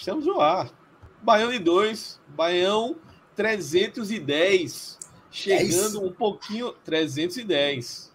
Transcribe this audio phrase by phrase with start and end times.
[0.00, 0.72] Estamos no ar.
[1.20, 2.96] Baião de 2, Baião
[3.36, 4.98] 310.
[5.30, 6.72] Chegando um pouquinho.
[6.82, 8.10] 310.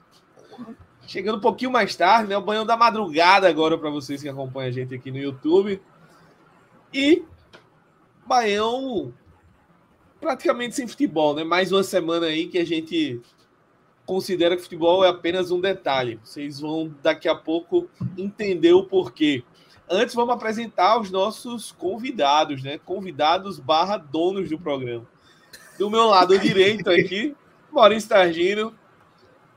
[1.05, 2.35] Chegando um pouquinho mais tarde, né?
[2.35, 5.79] O banho da madrugada agora para vocês que acompanham a gente aqui no YouTube.
[6.91, 7.23] E
[8.25, 9.13] Baião
[10.19, 11.43] praticamente sem futebol, né?
[11.43, 13.21] Mais uma semana aí que a gente
[14.07, 16.19] considera que futebol é apenas um detalhe.
[16.23, 19.43] Vocês vão daqui a pouco entender o porquê.
[19.89, 22.79] Antes vamos apresentar os nossos convidados, né?
[22.83, 25.05] Convidados barra donos do programa.
[25.77, 27.35] Do meu lado direito aqui,
[27.71, 28.73] Maurício Targino,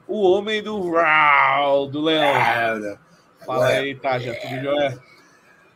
[0.06, 2.98] o homem do Rau, do Leão.
[3.47, 5.03] Fala aí, Taja, tudo jóia?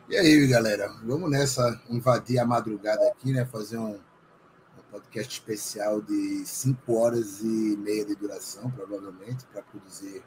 [0.09, 0.93] E aí, galera?
[1.03, 3.45] Vamos nessa invadir a madrugada aqui, né?
[3.45, 10.21] Fazer um, um podcast especial de 5 horas e meia de duração, provavelmente, para produzir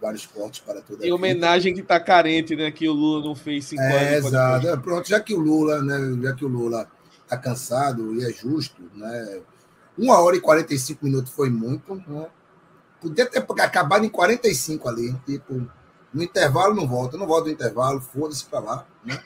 [0.00, 1.14] vários cortes para toda a Em vida.
[1.14, 2.70] homenagem que tá carente, né?
[2.70, 3.94] Que o Lula não fez 5 anos.
[3.94, 4.26] É, podcast.
[4.28, 4.68] exato.
[4.68, 6.18] É, Pronto, já que o Lula, né?
[6.22, 6.88] Já que o Lula
[7.28, 9.40] tá cansado e é justo, né?
[9.98, 12.26] Uma hora e 45 minutos foi muito, né?
[13.00, 15.66] Podia ter acabado em 45 ali, tipo,
[16.12, 19.22] no intervalo não volta, não volta no intervalo, foda-se pra lá, né?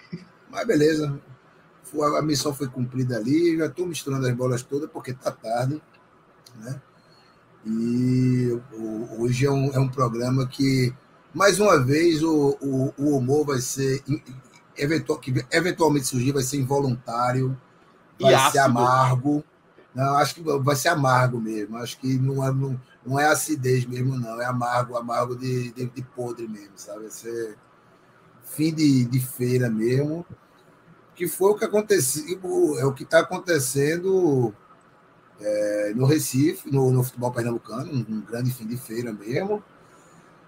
[0.49, 1.19] Mas beleza.
[2.17, 5.83] A missão foi cumprida ali, já estou misturando as bolas todas porque tá tarde,
[6.57, 6.81] né?
[7.64, 8.58] E
[9.19, 10.94] hoje é um, é um programa que,
[11.34, 14.03] mais uma vez, o, o, o humor vai ser
[14.77, 17.56] eventual, que eventualmente surgir vai ser involuntário,
[18.19, 18.53] E vai ácido.
[18.53, 19.44] ser amargo.
[19.94, 21.76] Não, acho que vai ser amargo mesmo.
[21.76, 24.41] Acho que não é, não, não é acidez mesmo, não.
[24.41, 27.00] É amargo, amargo de, de, de podre mesmo, sabe?
[27.00, 27.59] Vai ser
[28.44, 30.25] fim de, de feira mesmo.
[31.15, 34.54] Que foi o que aconteceu, é o que está acontecendo
[35.41, 39.62] é, no Recife, no, no futebol pernambucano, um, um grande fim de feira mesmo.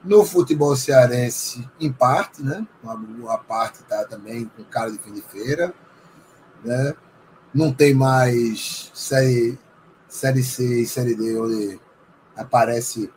[0.04, 2.66] No futebol cearense, em parte, né?
[2.82, 5.74] Uma, uma parte está também com cara de fim de feira,
[6.64, 6.94] né?
[7.54, 9.58] Não tem mais série,
[10.08, 11.80] série C e série D, onde
[12.36, 13.10] aparece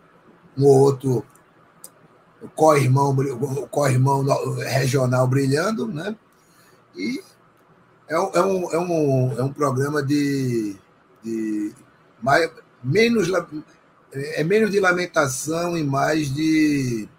[0.58, 1.25] um ou outro
[2.56, 6.16] co-irmão, o co-irmão no- regional brilhando, né?
[6.96, 7.22] E
[8.09, 10.78] é é um, é um, é um programa de,
[11.25, 11.74] de
[12.22, 12.50] mais,
[12.84, 13.28] menos,
[14.13, 17.09] é menos de lamentação e mais de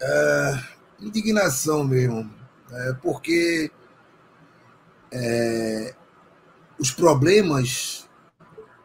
[0.00, 0.62] é,
[1.00, 2.30] indignação mesmo.
[2.70, 3.70] É, porque
[5.10, 5.94] é,
[6.78, 8.08] os problemas,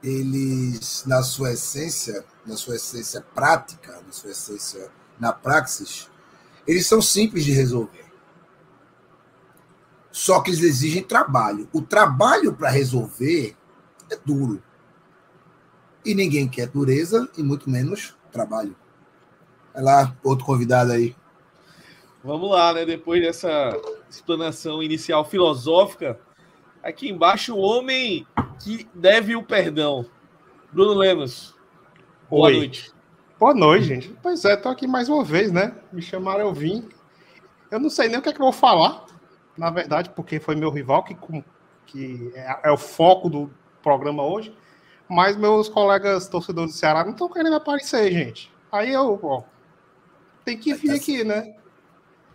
[0.02, 4.90] eles, na sua essência, na sua essência prática, na sua essência
[5.20, 6.10] na praxis,
[6.66, 8.11] eles são simples de resolver.
[10.12, 11.70] Só que eles exigem trabalho.
[11.72, 13.56] O trabalho para resolver
[14.12, 14.62] é duro.
[16.04, 18.76] E ninguém quer dureza e muito menos trabalho.
[19.74, 21.16] Vai lá, outro convidado aí.
[22.24, 22.86] Vamos lá, né?
[22.86, 23.72] Depois dessa
[24.10, 26.20] explanação inicial filosófica,
[26.84, 28.28] aqui embaixo o homem
[28.64, 30.06] que deve o perdão.
[30.72, 31.56] Bruno Lemos.
[32.30, 32.58] Boa Oi.
[32.58, 32.92] noite.
[33.40, 34.16] Boa noite, gente.
[34.22, 35.74] Pois é, tô aqui mais uma vez, né?
[35.92, 36.88] Me chamaram, eu vim.
[37.72, 39.06] Eu não sei nem o que é que eu vou falar,
[39.58, 41.18] na verdade, porque foi meu rival que,
[41.86, 43.52] que é, é o foco do
[43.82, 44.56] programa hoje.
[45.08, 48.52] Mas meus colegas torcedores do Ceará não estão querendo aparecer, gente.
[48.72, 49.44] Aí eu, ó,
[50.46, 51.56] tem que vir aqui, né?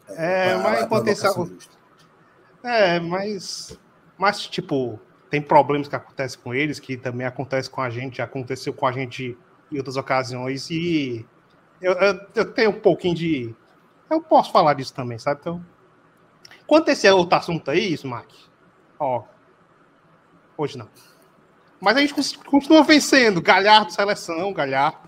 [0.09, 0.87] É, mas
[1.49, 1.77] justa.
[2.62, 3.78] É, mas,
[4.19, 5.00] mas, tipo,
[5.31, 8.87] tem problemas que acontecem com eles, que também acontece com a gente, já aconteceu com
[8.87, 9.37] a gente
[9.72, 11.27] em outras ocasiões, e
[11.81, 13.54] eu, eu, eu tenho um pouquinho de.
[14.09, 15.41] Eu posso falar disso também, sabe?
[15.41, 15.65] Então.
[16.66, 18.34] Quanto a esse outro assunto aí, Smack,
[18.98, 19.22] ó.
[20.59, 20.89] Hoje não.
[21.80, 23.41] Mas a gente continua vencendo.
[23.42, 25.07] Galhardo, seleção, Galhardo.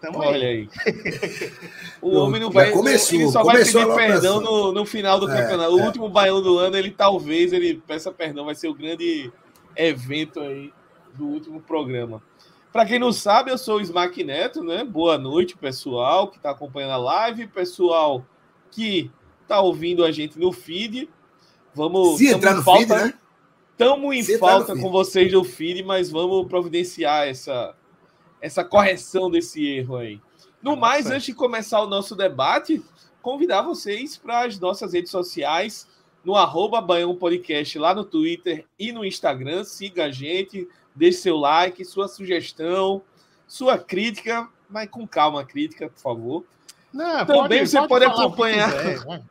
[0.00, 0.28] Tamo aí.
[0.28, 0.68] Olha aí.
[2.02, 2.70] O Não, homem não vai.
[2.70, 5.74] começou, ele só vai começou pedir a perdão no, no final do É, campeonato.
[5.74, 5.86] O é.
[5.86, 8.44] último baião do ano, ele talvez ele peça perdão.
[8.44, 9.32] Vai ser o grande
[9.74, 10.70] evento aí
[11.14, 12.22] do último programa.
[12.70, 14.84] Para quem não sabe, eu sou o Smack Neto, né?
[14.84, 18.26] Boa noite, pessoal que está acompanhando a live, pessoal
[18.70, 19.10] que
[19.44, 21.08] está ouvindo a gente no feed.
[21.74, 22.18] Vamos.
[22.18, 23.14] Se tamo entrar em no falta- feed, né?
[23.72, 27.74] Estamos em Se falta com vocês no feed, mas vamos providenciar essa,
[28.40, 30.20] essa correção desse erro aí.
[30.62, 32.80] No mais, antes de começar o nosso debate,
[33.20, 35.88] convidar vocês para as nossas redes sociais,
[36.24, 39.64] no arroba Baião Podcast, lá no Twitter e no Instagram.
[39.64, 43.02] Siga a gente, deixe seu like, sua sugestão,
[43.46, 46.44] sua crítica, mas com calma a crítica, por favor.
[46.92, 49.22] Não, Também pode- você pode pode falar o que acompanhar.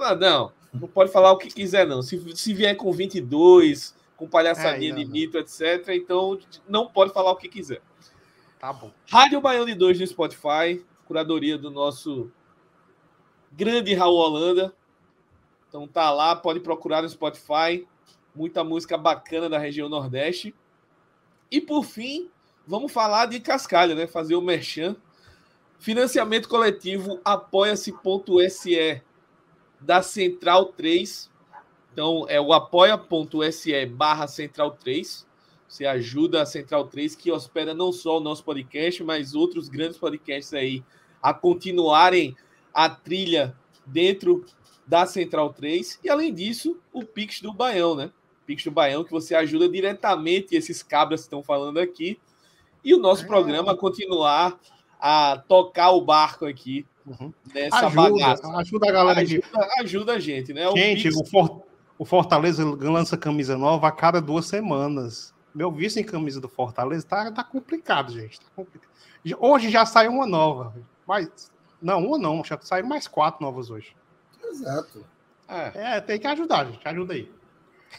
[0.00, 2.02] Ah, não, não pode falar o que quiser, não.
[2.02, 5.12] Se, se vier com 22, com palhaçadinha de não, não.
[5.12, 6.38] mito, etc., então
[6.68, 7.82] não pode falar o que quiser.
[8.58, 8.90] Tá bom.
[9.10, 12.30] Rádio Baião de 2 no Spotify, curadoria do nosso
[13.52, 14.74] grande Raul Holanda.
[15.68, 17.86] Então tá lá, pode procurar no Spotify.
[18.34, 20.54] Muita música bacana da região Nordeste.
[21.50, 22.30] E por fim,
[22.66, 24.06] vamos falar de Cascalho, né?
[24.06, 24.96] Fazer o merchan.
[25.78, 29.02] Financiamento coletivo apoia-se.se
[29.80, 31.30] da Central 3.
[31.92, 35.26] Então é o apoia.se barra Central 3.
[35.66, 39.98] Você ajuda a Central 3, que hospeda não só o nosso podcast, mas outros grandes
[39.98, 40.82] podcasts aí
[41.22, 42.36] a continuarem
[42.74, 43.56] a trilha
[43.86, 44.44] dentro
[44.86, 46.00] da Central 3.
[46.02, 48.10] E além disso, o Pix do Baião, né?
[48.46, 52.18] Pix do Baião, que você ajuda diretamente esses cabras que estão falando aqui.
[52.84, 53.26] E o nosso É.
[53.26, 54.58] programa continuar
[54.98, 56.84] a tocar o barco aqui
[57.18, 57.32] Uhum.
[57.52, 58.56] nessa Ajuda, bagaça.
[58.56, 59.36] ajuda a galera de.
[59.42, 60.68] Ajuda, ajuda a gente, né?
[60.68, 61.62] O Gente, Pix- o, For-
[61.98, 65.34] o Fortaleza lança camisa nova a cada duas semanas.
[65.54, 68.38] Meu vício em camisa do Fortaleza tá, tá complicado, gente.
[68.40, 68.90] tá complicado.
[69.38, 70.72] Hoje já saiu uma nova.
[71.06, 71.50] Mas.
[71.82, 72.44] Não, uma não.
[72.44, 73.96] Já saíram mais quatro novas hoje.
[74.44, 75.04] Exato.
[75.48, 75.96] É.
[75.96, 76.86] É, tem que ajudar, gente.
[76.86, 77.30] Ajuda aí.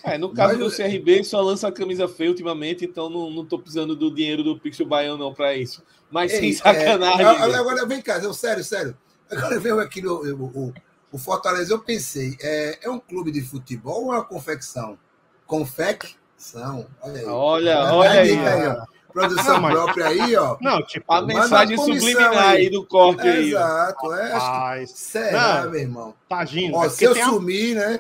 [0.03, 3.45] É, no caso Mas- do CRB, só lança a camisa feia ultimamente, então não, não
[3.45, 5.83] tô precisando do dinheiro do Pixel Baião não para isso.
[6.09, 7.21] Mas sem Ei, sacanagem.
[7.25, 8.97] é, agora, agora vem cá, eu, sério, sério.
[9.29, 10.73] Agora veio aqui no o, o,
[11.11, 14.97] o Fortaleza, eu pensei, é, é um clube de futebol ou é uma confecção?
[15.45, 16.87] Confecção.
[17.01, 17.25] Olha aí.
[17.25, 18.31] Olha, Tá olha aí.
[18.39, 18.85] aí, ó.
[19.13, 20.57] Produção Não, mas- própria aí, ó.
[20.61, 21.11] Não, tipo.
[21.11, 22.57] A mensagem subliminar aí.
[22.61, 23.53] aí do corte aí.
[23.53, 23.57] ó.
[23.59, 24.31] Exato, é.
[24.31, 25.71] Rapaz, será, Não.
[25.71, 26.15] meu irmão?
[26.29, 26.73] tadinho.
[26.75, 27.99] Ó, é se porque eu tem a- sumir, né?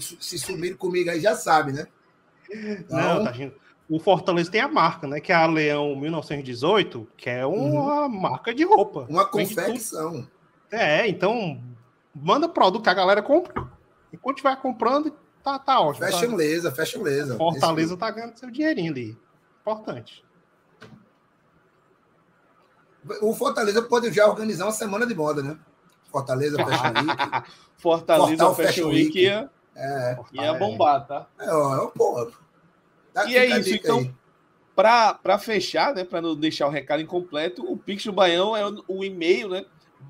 [0.00, 1.86] Se, se, sumir comigo aí, já sabe, né?
[2.50, 3.54] Não, Então, tadinho.
[3.88, 5.18] O Fortaleza tem a marca, né?
[5.20, 8.08] Que é a Leão 1918, que é uma Uhum.
[8.20, 9.06] marca de roupa.
[9.08, 10.28] uma confecção.
[10.70, 11.62] É, então
[12.14, 13.66] manda produto que a galera compra.
[14.12, 15.10] Enquanto estiver comprando,
[15.42, 16.04] tá, tá ótimo.
[16.04, 17.36] Fecha tá- lesa, fecha lesa.
[17.36, 19.16] Fortaleza tá ganhando seu dinheirinho ali.
[19.62, 20.22] Importante.
[23.22, 25.58] O Fortaleza pode já organizar uma semana de moda, né?
[26.10, 27.50] Fortaleza Fashion Week.
[27.78, 29.48] Fortaleza Fortal Fashion Fashion Week Week.
[29.78, 31.26] Ia, É, ia bombar, tá?
[31.38, 32.30] é, ó, pô.
[33.12, 33.98] Tá E é fica a isso, então.
[33.98, 34.10] aí.
[34.74, 38.84] Para fechar, né, para não deixar o recado incompleto, o Pix do Baião é o,
[38.86, 39.64] o e-mail, né?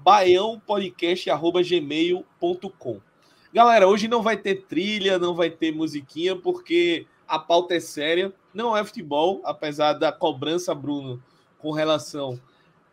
[0.04, 3.00] baiãopodcast@gmail.com.
[3.52, 8.32] Galera, hoje não vai ter trilha, não vai ter musiquinha, porque a pauta é séria.
[8.52, 11.22] Não é futebol, apesar da cobrança, Bruno,
[11.58, 12.38] com relação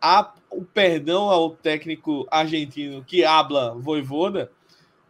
[0.00, 0.34] ao
[0.72, 4.50] perdão ao técnico argentino que habla voivoda.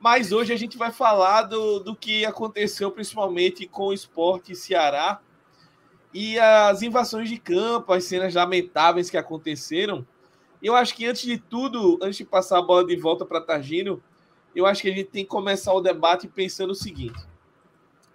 [0.06, 5.20] Mas hoje a gente vai falar do, do que aconteceu principalmente com o esporte Ceará
[6.14, 10.06] e as invasões de campo, as cenas lamentáveis que aconteceram.
[10.62, 14.00] Eu acho que antes de tudo, antes de passar a bola de volta para Targino,
[14.54, 17.18] eu acho que a gente tem que começar o debate pensando o seguinte: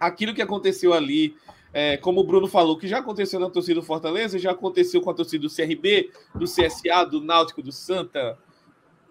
[0.00, 1.36] aquilo que aconteceu ali,
[1.74, 5.10] é, como o Bruno falou, que já aconteceu na torcida do Fortaleza, já aconteceu com
[5.10, 8.38] a torcida do CRB, do CSA, do Náutico, do Santa.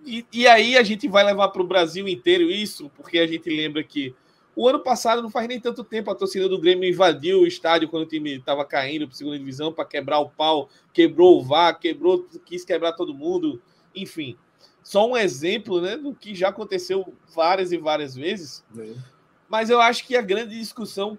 [0.05, 3.49] E, e aí a gente vai levar para o Brasil inteiro isso, porque a gente
[3.49, 4.15] lembra que
[4.55, 7.87] o ano passado, não faz nem tanto tempo, a torcida do Grêmio invadiu o estádio
[7.87, 11.79] quando o time estava caindo para segunda divisão para quebrar o pau, quebrou o VAR,
[11.79, 13.61] quebrou, quis quebrar todo mundo,
[13.95, 14.37] enfim.
[14.83, 18.63] Só um exemplo né, do que já aconteceu várias e várias vezes.
[19.47, 21.17] Mas eu acho que a grande discussão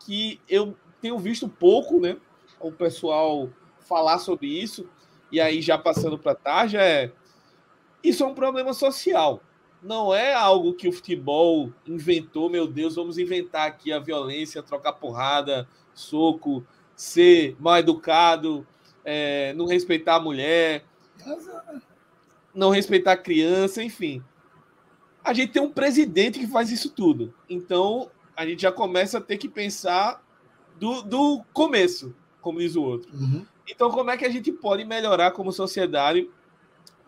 [0.00, 2.16] que eu tenho visto pouco, né?
[2.58, 3.48] O pessoal
[3.80, 4.88] falar sobre isso,
[5.30, 7.12] e aí já passando para tarde, é
[8.02, 9.42] isso é um problema social.
[9.82, 14.94] Não é algo que o futebol inventou, meu Deus, vamos inventar aqui a violência, trocar
[14.94, 18.66] porrada, soco, ser mal educado,
[19.04, 20.84] é, não respeitar a mulher,
[22.52, 24.22] não respeitar a criança, enfim.
[25.24, 27.32] A gente tem um presidente que faz isso tudo.
[27.48, 30.24] Então, a gente já começa a ter que pensar
[30.78, 33.14] do, do começo, como diz o outro.
[33.14, 33.46] Uhum.
[33.68, 36.28] Então, como é que a gente pode melhorar como sociedade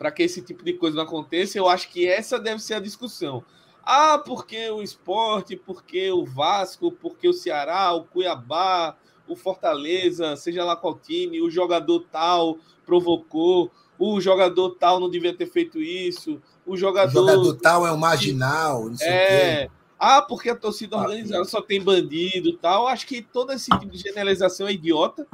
[0.01, 1.59] para que esse tipo de coisa não aconteça?
[1.59, 3.43] Eu acho que essa deve ser a discussão.
[3.83, 10.63] Ah, porque o esporte, porque o Vasco, porque o Ceará, o Cuiabá, o Fortaleza, seja
[10.65, 16.41] lá qual time, o jogador tal provocou, o jogador tal não devia ter feito isso,
[16.65, 17.11] o O jogador.
[17.11, 19.33] jogador tal é um marginal, não sei o quê.
[19.33, 19.69] É.
[19.99, 22.87] Ah, porque a torcida organizada só tem bandido e tal.
[22.87, 25.27] Acho que todo esse tipo de generalização é idiota.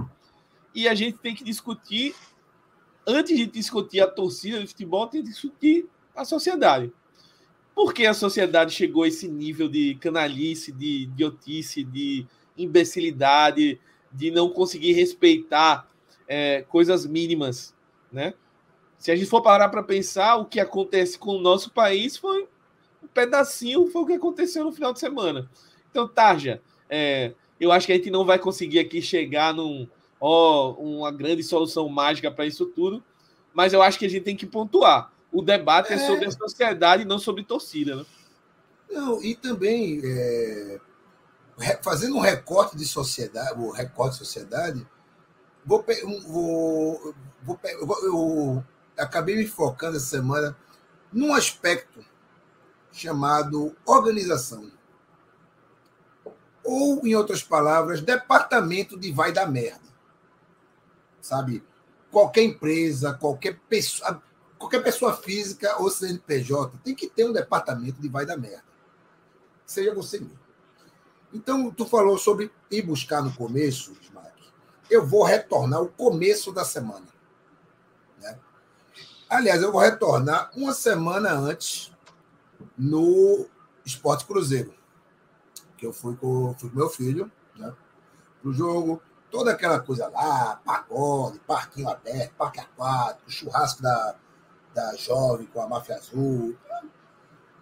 [0.75, 2.13] E a gente tem que discutir
[3.07, 6.91] antes de discutir a torcida de futebol, tem que discutir a sociedade.
[7.73, 12.25] Por que a sociedade chegou a esse nível de canalice, de idiotice, de
[12.57, 13.79] imbecilidade,
[14.11, 15.89] de não conseguir respeitar
[16.27, 17.73] é, coisas mínimas,
[18.11, 18.33] né?
[18.97, 22.47] Se a gente for parar para pensar, o que acontece com o nosso país foi
[23.01, 25.47] um pedacinho, foi o que aconteceu no final de semana.
[25.91, 29.87] Então, Tarja, é, eu acho que a gente não vai conseguir aqui chegar num,
[30.19, 33.03] ó, uma grande solução mágica para isso tudo,
[33.53, 35.11] mas eu acho que a gente tem que pontuar.
[35.31, 38.05] O debate é, é sobre a sociedade, não sobre torcida, né?
[38.89, 40.79] Não, e também é,
[41.81, 44.87] fazendo um recorte de sociedade, o recorte de sociedade,
[45.65, 45.83] vou,
[46.25, 47.59] vou, vou
[48.03, 48.63] eu
[48.97, 50.57] acabei me focando essa semana
[51.11, 52.03] num aspecto
[52.91, 54.71] chamado organização.
[56.63, 59.87] Ou, em outras palavras, departamento de vai da merda.
[61.27, 61.61] Sabe?
[62.09, 64.23] Qualquer empresa, qualquer pessoa,
[64.57, 68.63] qualquer pessoa física ou CNPJ tem que ter um departamento de vai da merda.
[69.65, 70.39] Seja você mesmo.
[71.33, 74.31] Então, tu falou sobre ir buscar no começo, Smack.
[74.89, 77.05] Eu vou retornar o começo da semana.
[78.21, 78.39] Né?
[79.29, 81.91] Aliás, eu vou retornar uma semana antes
[82.77, 83.45] no
[83.85, 84.73] Esporte Cruzeiro,
[85.77, 87.75] que eu fui com, fui com meu filho né,
[88.41, 89.01] para o jogo.
[89.37, 94.15] Toda aquela coisa lá, pagode, parquinho aberto, parque aquático, churrasco da,
[94.73, 96.57] da jovem com a máfia azul.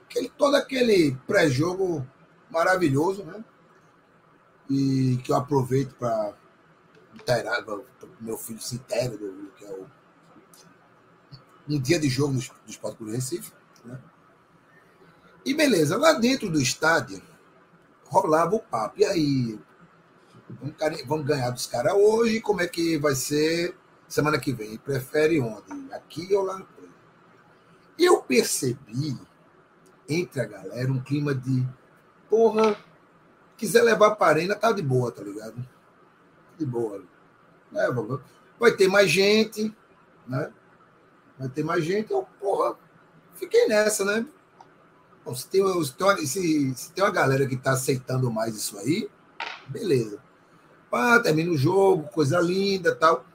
[0.05, 2.07] Aquele, todo aquele pré-jogo
[2.49, 3.43] maravilhoso, né?
[4.69, 6.33] e que eu aproveito para
[8.21, 9.85] meu filho se que é o
[11.67, 12.39] um dia de jogo do
[12.69, 13.51] Esporte Clube Recife.
[13.83, 13.99] Né?
[15.45, 17.21] E beleza, lá dentro do estádio
[18.05, 18.97] rolava o papo.
[18.97, 19.59] E aí,
[21.05, 22.41] vamos ganhar dos caras hoje?
[22.41, 23.75] Como é que vai ser
[24.07, 24.77] semana que vem?
[24.77, 25.93] Prefere onde?
[25.93, 26.67] Aqui ou lá no
[27.97, 29.17] Eu percebi
[30.07, 31.65] entre a galera um clima de
[32.29, 32.77] porra,
[33.57, 35.67] quiser levar para a arena, tá de boa, tá ligado?
[36.57, 37.03] De boa.
[37.71, 38.21] Leva,
[38.59, 39.75] vai ter mais gente,
[40.27, 40.51] né?
[41.37, 42.11] Vai ter mais gente.
[42.11, 42.77] Eu, porra,
[43.35, 44.25] fiquei nessa, né?
[45.23, 45.63] Bom, se, tem,
[46.25, 49.09] se, se tem uma galera que tá aceitando mais isso aí,
[49.67, 50.21] beleza.
[50.95, 53.25] Pá, termina o jogo, coisa linda tal.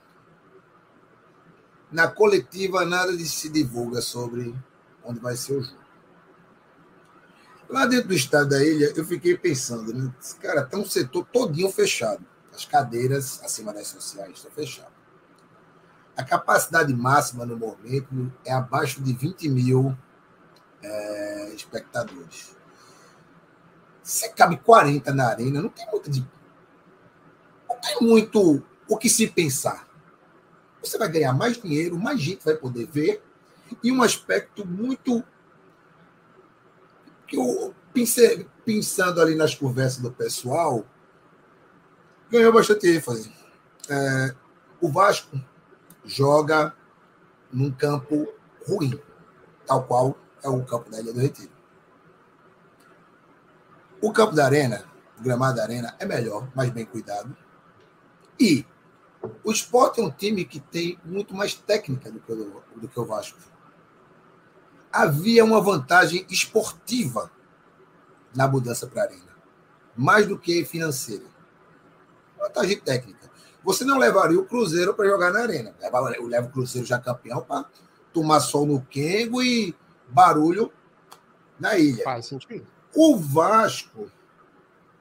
[1.93, 4.59] Na coletiva, nada de se divulga sobre
[5.05, 5.85] onde vai ser o jogo.
[7.69, 10.11] Lá dentro do estado da ilha, eu fiquei pensando, né?
[10.41, 12.25] Cara, tem um setor todinho fechado.
[12.51, 14.95] As cadeiras acima das sociais estão fechadas.
[16.17, 19.95] A capacidade máxima no momento é abaixo de 20 mil
[20.83, 22.57] é, espectadores.
[24.03, 26.27] Se cabe 40 na arena, não tem muito de.
[27.83, 29.89] Tem muito o que se pensar.
[30.83, 33.23] Você vai ganhar mais dinheiro, mais gente vai poder ver,
[33.83, 35.23] e um aspecto muito
[37.27, 37.75] que eu
[38.65, 40.85] pensando ali nas conversas do pessoal,
[42.31, 43.33] ganhou bastante ênfase.
[43.89, 44.35] É,
[44.81, 45.41] o Vasco
[46.05, 46.75] joga
[47.53, 48.33] num campo
[48.67, 49.01] ruim,
[49.67, 51.51] tal qual é o campo da Ilha do Retiro.
[54.01, 54.85] O campo da Arena,
[55.19, 57.37] o gramado da Arena, é melhor, mais bem cuidado.
[58.41, 58.65] E
[59.45, 62.99] o esporte é um time que tem muito mais técnica do que o, do que
[62.99, 63.39] o Vasco
[64.93, 67.31] havia uma vantagem esportiva
[68.35, 69.37] na mudança para a Arena,
[69.97, 71.25] mais do que financeira.
[72.39, 73.31] Vantagem técnica.
[73.63, 75.75] Você não levaria o Cruzeiro para jogar na Arena.
[76.17, 77.67] Eu levo o Cruzeiro já campeão para
[78.13, 79.75] tomar sol no Kengo e
[80.09, 80.73] barulho
[81.59, 82.03] na ilha.
[82.03, 82.67] Faz sentido.
[82.95, 84.11] O Vasco,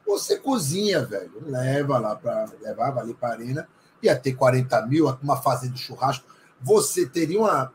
[0.10, 1.32] você cozinha, velho.
[1.46, 2.52] Leva lá para.
[2.62, 3.70] Levava ali para a Arena.
[4.02, 6.26] Ia ter 40 mil, uma fazenda de churrasco.
[6.60, 7.72] Você teria uma,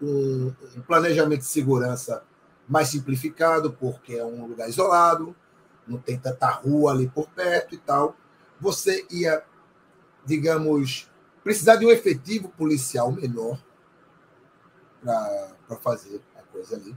[0.00, 2.22] um, um planejamento de segurança
[2.68, 5.34] mais simplificado, porque é um lugar isolado,
[5.86, 8.14] não tem tanta rua ali por perto e tal.
[8.60, 9.42] Você ia,
[10.26, 11.08] digamos,
[11.42, 13.58] precisar de um efetivo policial menor
[15.02, 16.94] para fazer a coisa ali.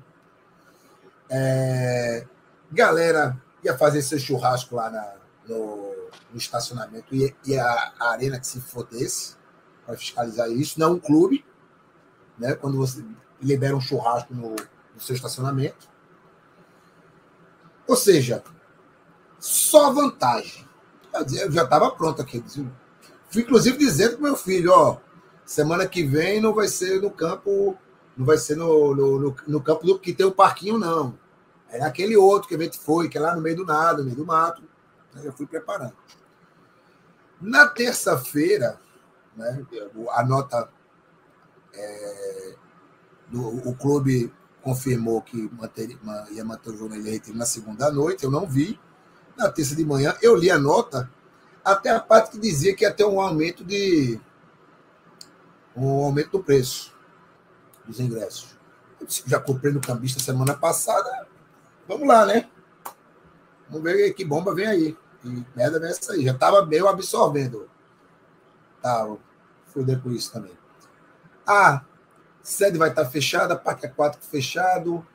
[1.30, 2.28] É,
[2.72, 5.14] galera ia fazer seu churrasco lá na,
[5.48, 5.94] no,
[6.32, 9.36] no, estacionamento e, e a, a, arena que se fodesse
[9.86, 11.46] para fiscalizar isso, não um clube
[12.38, 12.54] né?
[12.56, 13.04] quando você
[13.42, 15.90] libera um churrasco no, no seu estacionamento.
[17.88, 18.44] Ou seja,
[19.40, 20.68] só vantagem.
[21.14, 22.44] Eu já estava pronto aqui.
[23.30, 24.98] Fui, inclusive, dizendo para meu filho: ó,
[25.46, 27.78] semana que vem não vai ser no campo,
[28.16, 31.18] não vai ser no, no, no, no campo do que tem o parquinho, não.
[31.72, 34.04] É naquele outro que a gente foi, que é lá no meio do nada, no
[34.04, 34.62] meio do mato.
[35.14, 35.22] Né?
[35.24, 35.96] Eu fui preparando.
[37.40, 38.80] Na terça-feira,
[39.36, 39.66] né,
[40.12, 40.70] a nota
[41.74, 42.56] é,
[43.30, 47.46] do- o clube confirmou que manter- ma- ia manter o jogo na Ilha Retiro na
[47.46, 48.80] segunda noite, eu não vi.
[49.38, 51.10] Na terça de manhã, eu li a nota,
[51.64, 54.20] até a parte que dizia que ia ter um aumento de.
[55.76, 56.94] um aumento do preço
[57.86, 58.58] dos ingressos.
[59.00, 61.28] Eu já comprei no cambista semana passada.
[61.92, 62.50] Vamos lá, né?
[63.70, 64.98] Vamos ver que bomba vem aí.
[65.22, 66.24] Que merda vem essa aí.
[66.24, 67.70] Já estava meio absorvendo.
[68.82, 69.14] Tá,
[69.66, 70.58] fudeu com isso também.
[71.46, 71.84] Ah,
[72.42, 75.06] sede vai estar fechada, parque aquático fechado,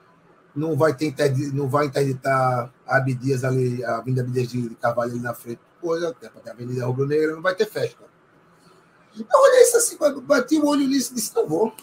[0.55, 5.13] não vai ter interdi- não vai interditar a Abdias ali, a Avenida Abdias de Carvalho
[5.13, 8.05] ali na frente, coisa, até a Avenida Rubro Negra, não vai ter festa.
[9.19, 11.75] Eu olhei isso assim, bati o olho nisso e disse, não vou.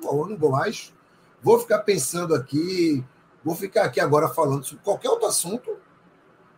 [0.00, 0.92] Não vou, não vou mais.
[1.40, 3.04] Vou ficar pensando aqui,
[3.44, 5.76] vou ficar aqui agora falando sobre qualquer outro assunto,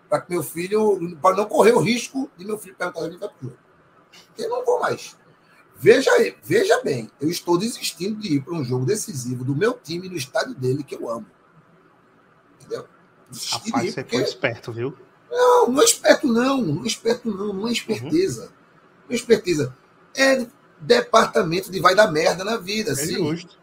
[0.09, 3.29] para que meu filho, para não correr o risco de meu filho perguntar se vai
[3.41, 3.57] jogo.
[4.39, 5.17] Eu não vou mais.
[5.77, 6.11] Veja,
[6.43, 10.17] veja bem, eu estou desistindo de ir para um jogo decisivo do meu time no
[10.17, 11.27] estádio dele, que eu amo.
[12.61, 12.87] Entendeu?
[13.51, 14.97] Rapaz, você porque- foi esperto, viu?
[15.31, 16.63] não, não é esperto, não.
[16.63, 17.53] Não é esperto, não.
[17.53, 18.53] Não é esperteza.
[19.09, 19.75] Não é esperteza.
[20.17, 20.47] É
[20.81, 22.91] departamento de vai dar merda na vida.
[22.91, 23.17] É Assim.
[23.17, 23.59] justo.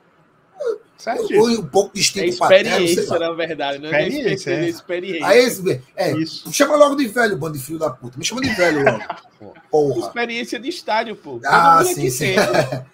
[1.01, 1.27] Certo.
[1.29, 3.89] vou um pouco de É instinto sei experiência, na verdade, né?
[3.89, 4.69] Não é Experiência, experiência, é é.
[4.69, 5.27] experiência.
[5.27, 6.53] Aí, é, Isso.
[6.53, 8.19] chama logo de velho, bando de filho da puta.
[8.19, 9.55] Me chama de velho logo.
[9.71, 9.99] Porra.
[9.99, 11.41] Experiência de estádio, pô.
[11.43, 12.35] Ah, sim, sim.
[12.35, 12.35] tem.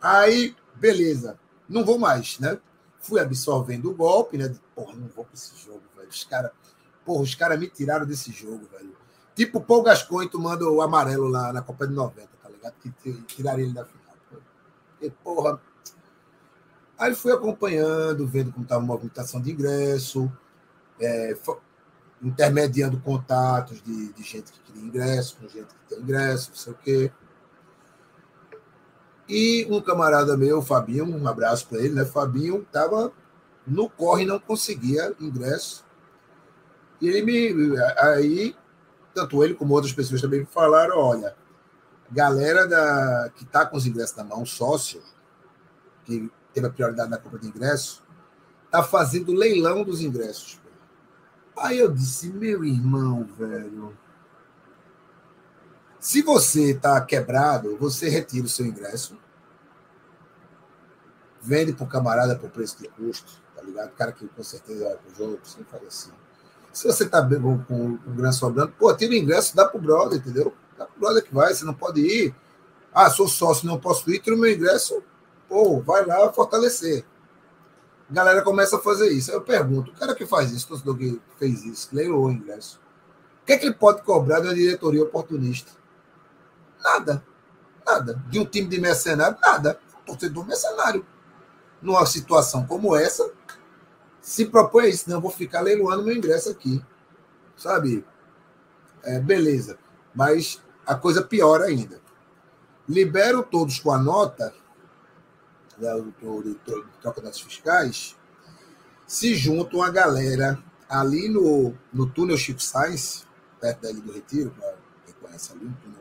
[0.00, 1.36] Aí, beleza.
[1.68, 2.56] Não vou mais, né?
[3.00, 4.54] Fui absorvendo o golpe, né?
[4.72, 6.08] Porra, não vou pra esse jogo, velho.
[6.08, 6.52] Os caras.
[7.04, 8.94] Porra, os caras me tiraram desse jogo, velho.
[9.34, 12.74] Tipo o Paul Gascoigne tomando o amarelo lá na Copa de 90, tá ligado?
[12.80, 14.14] Que tiraram ele da final.
[15.02, 15.60] E, porra.
[17.00, 20.30] Aí fui acompanhando, vendo como estava a movimentação de ingresso,
[21.00, 21.34] é,
[22.20, 26.72] intermediando contatos de, de gente que queria ingresso, com gente que tem ingresso, não sei
[26.74, 27.12] o quê.
[29.26, 32.04] E um camarada meu, Fabinho, um abraço para ele, né?
[32.04, 33.10] Fabinho estava
[33.66, 35.86] no corre não conseguia ingresso.
[37.00, 37.78] E ele me.
[37.96, 38.54] Aí,
[39.14, 41.34] tanto ele como outras pessoas também me falaram: olha,
[42.10, 45.00] galera da, que está com os ingressos na mão, sócio,
[46.04, 48.02] que teve a prioridade na compra de ingresso,
[48.66, 50.60] está fazendo leilão dos ingressos.
[51.56, 53.96] Aí eu disse: meu irmão, velho.
[55.98, 59.18] Se você está quebrado, você retira o seu ingresso,
[61.42, 63.90] vende para o camarada por preço de custo, tá ligado?
[63.90, 66.12] O cara que com certeza vai pro jogo, você faz assim.
[66.72, 69.78] Se você tá bem com, com o ingresso sobrando, pô, tira o ingresso, dá pro
[69.78, 70.54] brother, entendeu?
[70.78, 72.34] Dá pro brother que vai, você não pode ir.
[72.94, 75.02] Ah, sou sócio, não posso ir, tira o meu ingresso,
[75.50, 77.04] pô, vai lá fortalecer.
[78.08, 79.32] A galera começa a fazer isso.
[79.32, 82.26] Aí eu pergunto, o cara que faz isso, o torcedor que fez isso, que leilou
[82.26, 82.80] o ingresso,
[83.42, 85.72] o que é que ele pode cobrar uma diretoria oportunista?
[86.82, 87.24] Nada.
[87.84, 88.22] Nada.
[88.28, 89.80] De um time de mercenário, nada.
[90.00, 91.04] Um torcedor mercenário.
[91.82, 93.28] Numa situação como essa,
[94.20, 95.10] se propõe isso.
[95.10, 96.84] Não, vou ficar leiloando meu ingresso aqui.
[97.56, 98.04] Sabe?
[99.02, 99.78] É, beleza.
[100.14, 102.00] Mas a coisa piora ainda.
[102.88, 104.52] Libero todos com a nota
[105.80, 108.16] né, do, do, do, fiscais,
[109.06, 113.26] se juntam a galera ali no, no túnel Chico Sainz,
[113.60, 116.00] perto da Ilha do Retiro, para quem conhece ali, túnel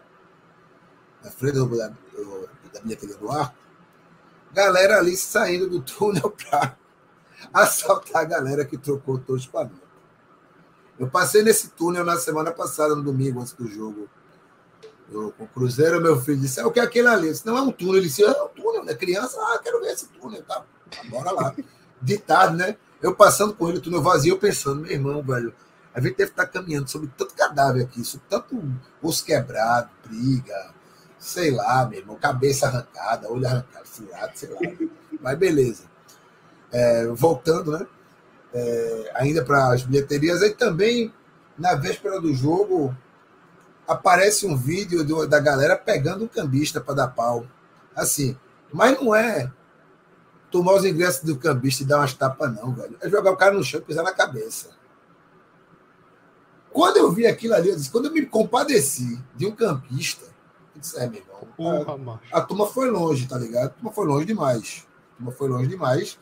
[1.24, 1.88] na frente da,
[2.74, 3.56] da bilheteria do arco,
[4.54, 6.78] galera ali saindo do túnel para
[7.54, 9.80] assaltar a galera que trocou todos para mim.
[10.98, 14.10] Eu passei nesse túnel na semana passada, no domingo, antes do jogo.
[15.10, 17.30] Eu, com o Cruzeiro, meu filho disse: "É, O que é aquele ali?
[17.30, 17.96] Disse, Não é um túnel.
[17.96, 18.96] Ele disse: É um túnel, né?
[18.96, 20.44] Criança, ah, quero ver esse túnel.
[20.44, 21.56] Tá, tá, bora lá.
[22.02, 22.78] De tarde, né?
[23.02, 25.54] Eu passando com ele, túnel vazio, eu pensando: Meu irmão, velho,
[25.94, 28.62] a gente deve estar caminhando sobre tanto cadáver aqui, sobre tanto
[29.02, 30.74] osso quebrado, briga,
[31.18, 34.60] sei lá, meu irmão, cabeça arrancada, olho arrancado, furado, sei lá.
[35.22, 35.84] Mas beleza.
[36.72, 37.88] É, voltando, né?
[38.54, 41.14] É, ainda para as bilheterias, aí também,
[41.58, 42.96] na véspera do jogo,
[43.88, 47.46] aparece um vídeo do- da galera pegando um cambista para dar pau.
[47.96, 48.38] Assim,
[48.72, 49.52] mas não é
[50.52, 52.98] tomar os ingressos do cambista e dar umas tapas, não, velho.
[53.02, 54.70] É jogar o cara no chão e pisar na cabeça.
[56.72, 60.26] Quando eu vi aquilo ali, eu disse, quando eu me compadeci de um campista,
[60.76, 61.48] eu disse, é, meu irmão,
[61.82, 61.86] a-
[62.32, 63.66] a turma foi longe, tá ligado?
[63.66, 64.88] A turma foi longe demais.
[65.14, 66.20] A turma foi longe demais.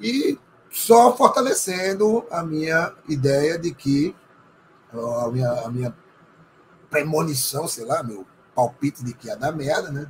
[0.00, 0.38] E
[0.70, 4.14] só fortalecendo a minha ideia de que
[4.92, 5.96] a minha, a minha
[6.90, 10.06] premonição, sei lá, meu palpite de que ia dar merda, né?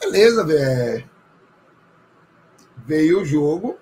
[0.00, 1.10] Beleza, velho.
[2.86, 3.78] Veio o jogo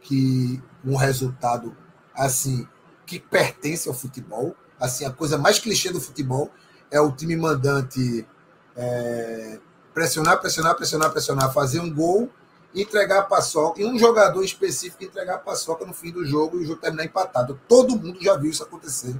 [0.00, 1.76] que um resultado
[2.14, 2.66] assim
[3.06, 6.50] que pertence ao futebol, assim a coisa mais clichê do futebol
[6.90, 8.26] é o time mandante
[8.74, 9.58] é,
[9.92, 12.30] pressionar, pressionar, pressionar, pressionar, fazer um gol,
[12.74, 16.62] entregar a paçoca, e um jogador específico entregar a paçoca no fim do jogo e
[16.62, 17.60] o jogo terminar empatado.
[17.68, 19.14] Todo mundo já viu isso acontecer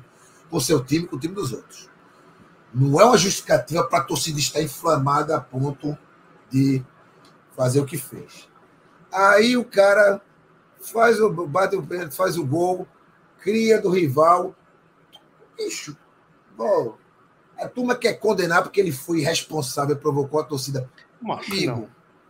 [0.50, 1.91] com o seu time, com o time dos outros.
[2.74, 5.96] Não é uma justificativa para a torcida estar inflamada a ponto
[6.50, 6.82] de
[7.56, 8.48] fazer o que fez.
[9.12, 10.22] Aí o cara
[10.80, 12.86] faz o, bate o pênalti, faz o gol,
[13.40, 14.54] cria do rival.
[15.56, 15.96] Bicho,
[16.56, 16.96] bom,
[17.58, 20.88] a turma quer condenar porque ele foi irresponsável e provocou a torcida.
[21.20, 21.88] Macho, Amigo, não.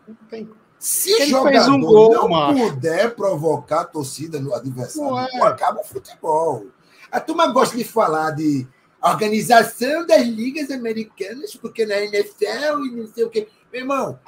[0.08, 0.50] Não tem.
[0.78, 2.58] Se Ele jogador um gol, não macho.
[2.70, 5.28] puder provocar a torcida no adversário, Ué.
[5.30, 6.66] pô, acaba o futebol.
[7.10, 8.66] A turma gosta de falar de
[9.10, 13.48] organização das ligas americanas, porque na NFL e não sei o quê.
[13.72, 14.18] Meu irmão,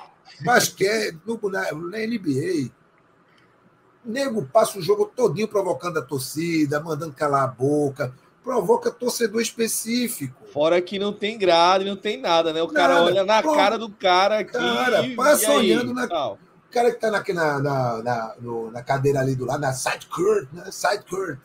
[0.45, 2.71] basquete, no, na, na NBA,
[4.05, 9.41] o nego passa o jogo todinho provocando a torcida, mandando calar a boca, provoca torcedor
[9.41, 10.45] específico.
[10.53, 12.63] Fora que não tem grade, não tem nada, né?
[12.63, 13.07] O cara Nada.
[13.07, 13.57] olha na Pronto.
[13.57, 14.53] cara do cara aqui.
[14.53, 16.05] Cara, passa e aí, olhando na-.
[16.33, 16.39] O
[16.71, 20.07] cara que tá na, na, na, na, no- na cadeira ali do lado, na side
[20.07, 20.65] court, né?
[20.71, 21.39] Side court,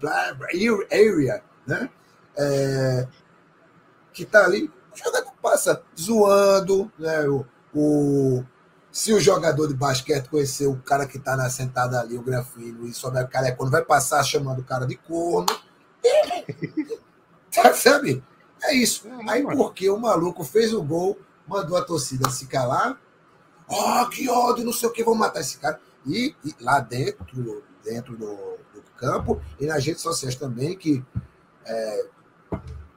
[0.00, 0.46] blá, blá,
[0.92, 1.88] area, né?
[2.36, 3.06] É,
[4.12, 7.26] que tá ali, o jogador passa zoando, né?
[7.28, 7.44] O,
[7.74, 8.44] o-
[8.92, 12.86] se o jogador de basquete conhecer o cara que tá na sentada ali, o grafino,
[12.86, 15.46] e souber o cara é quando vai passar chamando o cara de corno,
[17.74, 18.22] sabe?
[18.62, 19.06] É isso.
[19.08, 22.98] É, Aí porque o maluco fez o gol, mandou a torcida se calar.
[23.68, 25.80] Oh, que ódio, não sei o que, vou matar esse cara.
[26.06, 28.34] E, e lá dentro, dentro do,
[28.74, 31.04] do campo e nas redes sociais também, que
[31.66, 32.06] é,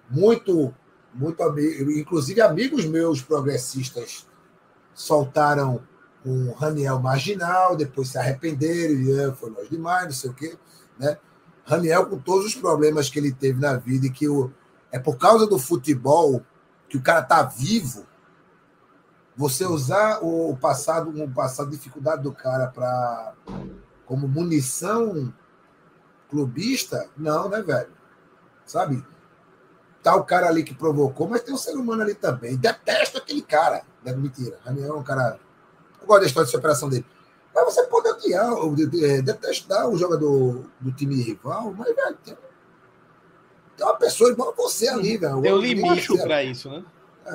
[0.10, 0.74] muito,
[1.14, 4.26] muito ami- inclusive amigos meus progressistas
[4.94, 5.82] soltaram
[6.26, 10.58] um Raniel marginal, depois se arrependeram, e "Ah, foi longe demais, não sei o quê.
[11.00, 11.18] Né?
[11.64, 14.52] Raniel, com todos os problemas que ele teve na vida, e que o,
[14.92, 16.42] é por causa do futebol
[16.90, 18.06] que o cara tá vivo,
[19.36, 23.34] você usar o passado, o passado dificuldade do cara para
[24.06, 25.32] como munição
[26.30, 27.90] clubista, não, né, velho?
[28.66, 29.06] Sabe?
[30.04, 32.56] Tá o cara ali que provocou, mas tem um ser humano ali também.
[32.56, 33.82] Detesto aquele cara.
[34.06, 34.58] Não, mentira.
[34.66, 35.40] Raniel é um cara.
[36.02, 37.06] Eu gosto da história de superação dele.
[37.54, 41.94] Mas você pode odiar, ou de- de- é, detestar o jogador do time rival, mas,
[41.96, 42.38] velho, tem,
[43.76, 45.42] tem uma pessoa igual a você ali, velho.
[45.42, 46.84] Tem um Eu- limite pra isso, né?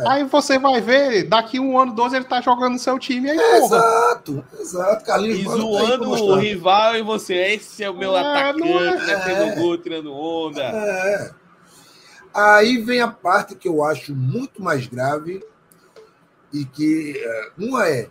[0.07, 3.37] Aí você vai ver, daqui um ano, dois, ele tá jogando no seu time, aí,
[3.38, 3.77] É, porra.
[3.77, 5.05] Exato, exato.
[5.05, 8.62] Carlinhos E tá zoando pra o rival e você, esse é o meu É, atacante,
[8.70, 9.07] é?
[9.07, 10.62] metendo gol, tirando onda.
[10.62, 11.31] É.
[12.35, 15.45] Aí vem a parte que eu acho muito mais grave
[16.53, 18.11] e que é, uma é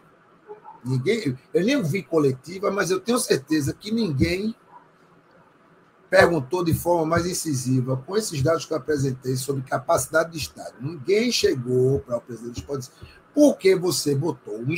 [0.84, 4.56] ninguém, eu nem vi coletiva, mas eu tenho certeza que ninguém
[6.10, 10.76] perguntou de forma mais incisiva com esses dados que eu apresentei sobre capacidade de estádio.
[10.82, 14.76] Ninguém chegou para o presidente do esporte e disse, por que você botou um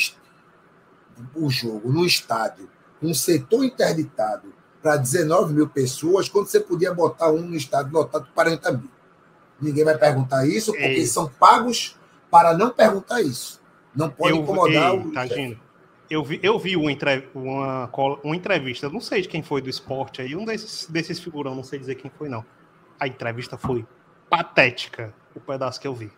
[1.36, 2.70] o jogo no estádio,
[3.02, 8.28] um setor interditado para 19 mil pessoas, quando você podia botar um no estádio lotado
[8.34, 8.93] para 40 mil.
[9.64, 11.06] Ninguém vai perguntar isso, porque Ei.
[11.06, 11.96] são pagos
[12.30, 13.62] para não perguntar isso.
[13.96, 15.12] Não pode Eu, incomodar ei, o.
[15.12, 15.60] Tagino,
[16.10, 16.90] eu vi, eu vi uma,
[17.34, 17.90] uma,
[18.24, 21.64] uma entrevista, não sei de quem foi do esporte aí, um desses, desses figurão, não
[21.64, 22.44] sei dizer quem foi, não.
[23.00, 23.86] A entrevista foi
[24.30, 26.12] patética, o pedaço que eu vi.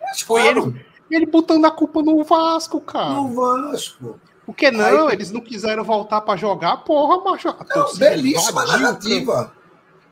[0.00, 0.74] Mas, Foi claro,
[1.10, 3.10] ele, ele botando a culpa no Vasco, cara.
[3.10, 4.18] no Vasco.
[4.44, 5.06] Por que não?
[5.06, 7.48] Aí- Eles não quiseram voltar pra jogar, porra, macho.
[7.74, 9.52] Não, belíssima invadiu narrativa.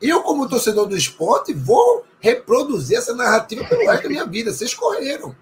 [0.01, 4.51] Eu, como torcedor do esporte, vou reproduzir essa narrativa pelo resto da minha vida.
[4.51, 5.35] Vocês correram.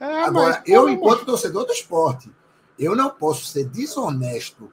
[0.00, 2.30] É, Agora, mas, eu, enquanto torcedor do esporte,
[2.78, 4.72] eu não posso ser desonesto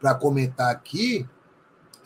[0.00, 1.26] para comentar aqui.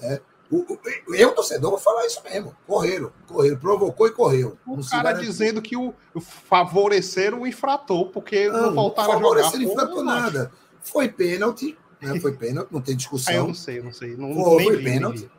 [0.02, 0.18] é,
[0.50, 0.64] o-
[1.08, 2.56] o- eu, torcedor, vou falar isso mesmo.
[2.66, 4.56] Correram, correram, provocou e correu.
[4.66, 9.14] O Não cara dizendo que o o favoreceram o infrator, porque não, Não, voltaram a
[9.16, 9.28] jogar.
[9.28, 10.22] favorecer, não porra, infratou macho.
[10.22, 10.52] nada.
[10.80, 12.18] Foi pênalti, né?
[12.18, 13.46] Foi pênalti, não tem Aí eu discussão.
[13.48, 14.16] não sei, eu não sei.
[14.16, 15.30] Não, Foi, nem foi pênalti.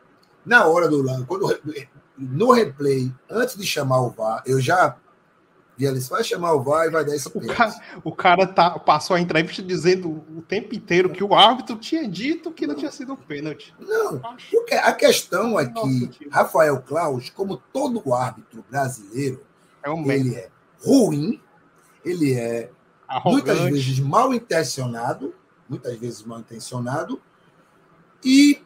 [0.46, 1.60] Na hora do lance, quando
[2.18, 4.96] no replay, antes de chamar o VAR, eu já
[5.78, 7.58] vi ali, vai chamar o VAR e vai dar esse O pênalti.
[7.58, 7.74] cara,
[8.04, 12.52] o cara tá, passou a entrevista dizendo o tempo inteiro que o árbitro tinha dito
[12.52, 13.74] que não tinha sido um pênalti.
[13.80, 14.20] Não,
[14.52, 16.28] porque a questão é que.
[16.32, 19.42] Rafael Klaus, como todo árbitro brasileiro,
[19.84, 20.50] É um ele é
[20.84, 21.42] ruim,
[22.06, 22.70] ele é
[23.26, 23.74] muitas Arrogante.
[23.74, 25.34] vezes mal intencionado,
[25.68, 27.20] muitas vezes mal intencionado,
[28.24, 28.61] e,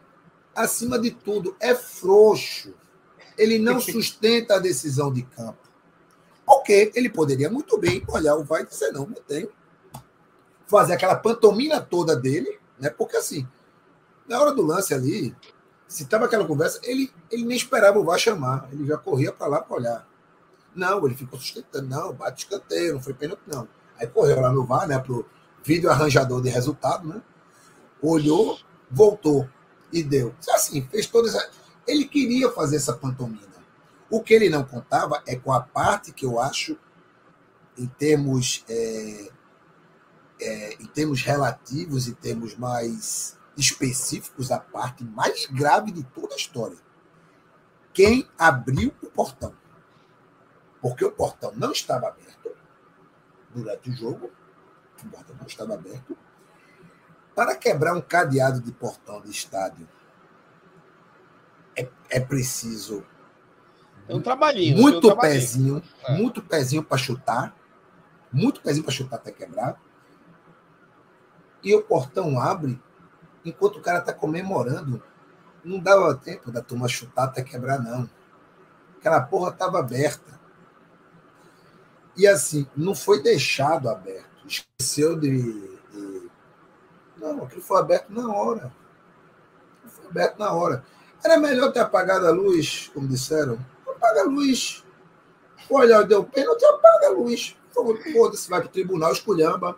[0.55, 2.73] acima de tudo, é frouxo.
[3.37, 5.59] Ele não sustenta a decisão de campo.
[6.45, 9.49] Porque ele poderia muito bem olhar o vai e dizer, não, não tem.
[10.67, 12.89] Fazer aquela pantomina toda dele, né?
[12.89, 13.47] Porque assim,
[14.27, 15.35] na hora do lance ali,
[15.87, 19.47] se tava aquela conversa, ele, ele nem esperava o VAR chamar, ele já corria para
[19.47, 20.07] lá para olhar.
[20.73, 21.87] Não, ele ficou sustentando.
[21.87, 23.67] Não, bate escanteio, não foi pênalti, não.
[23.97, 25.25] Aí correu lá no VAR, né, pro
[25.63, 27.21] vídeo arranjador de resultado, né?
[28.01, 28.59] Olhou,
[28.91, 29.47] voltou
[29.95, 30.35] e deu.
[30.49, 31.49] Assim, fez todas essa...
[31.87, 33.55] Ele queria fazer essa pantomina.
[34.09, 36.77] O que ele não contava é com a parte que eu acho,
[37.77, 39.29] em termos, é,
[40.41, 46.37] é, em termos relativos, em termos mais específicos, a parte mais grave de toda a
[46.37, 46.77] história.
[47.93, 49.55] Quem abriu o portão?
[50.81, 52.51] Porque o portão não estava aberto
[53.53, 54.29] durante o jogo,
[55.01, 56.17] o portão não estava aberto.
[57.35, 59.87] Para quebrar um cadeado de portão de estádio,
[61.75, 63.05] é, é preciso
[64.07, 64.77] é um trabalhinho.
[64.77, 66.15] Muito um pezinho, É.
[66.15, 67.55] muito pezinho para chutar,
[68.31, 69.81] muito pezinho para chutar até quebrar.
[71.63, 72.79] E o portão abre
[73.43, 75.01] enquanto o cara tá comemorando.
[75.63, 78.07] Não dava tempo da turma chutar até quebrar, não.
[78.99, 80.39] Aquela porra tava aberta.
[82.15, 84.45] E assim, não foi deixado aberto.
[84.47, 85.74] Esqueceu de-
[87.25, 88.71] Não, aquilo foi aberto na hora.
[89.87, 90.83] Foi aberto na hora.
[91.23, 93.57] Era melhor ter apagado a luz, como disseram.
[93.87, 94.83] Apaga a luz.
[95.69, 97.55] Olha, deu pênalti, apaga a luz.
[98.13, 99.77] Foda-se, vai pro tribunal, esculhamba.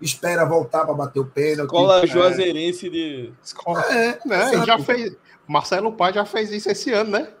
[0.00, 1.68] Espera voltar para bater o pênalti.
[1.70, 2.06] Escola É.
[2.06, 3.32] Juazeirense de.
[3.42, 3.80] Escola.
[3.92, 4.66] É, Né?
[4.66, 5.16] Já fez.
[5.46, 7.32] Marcelo Pai já fez isso esse ano, né?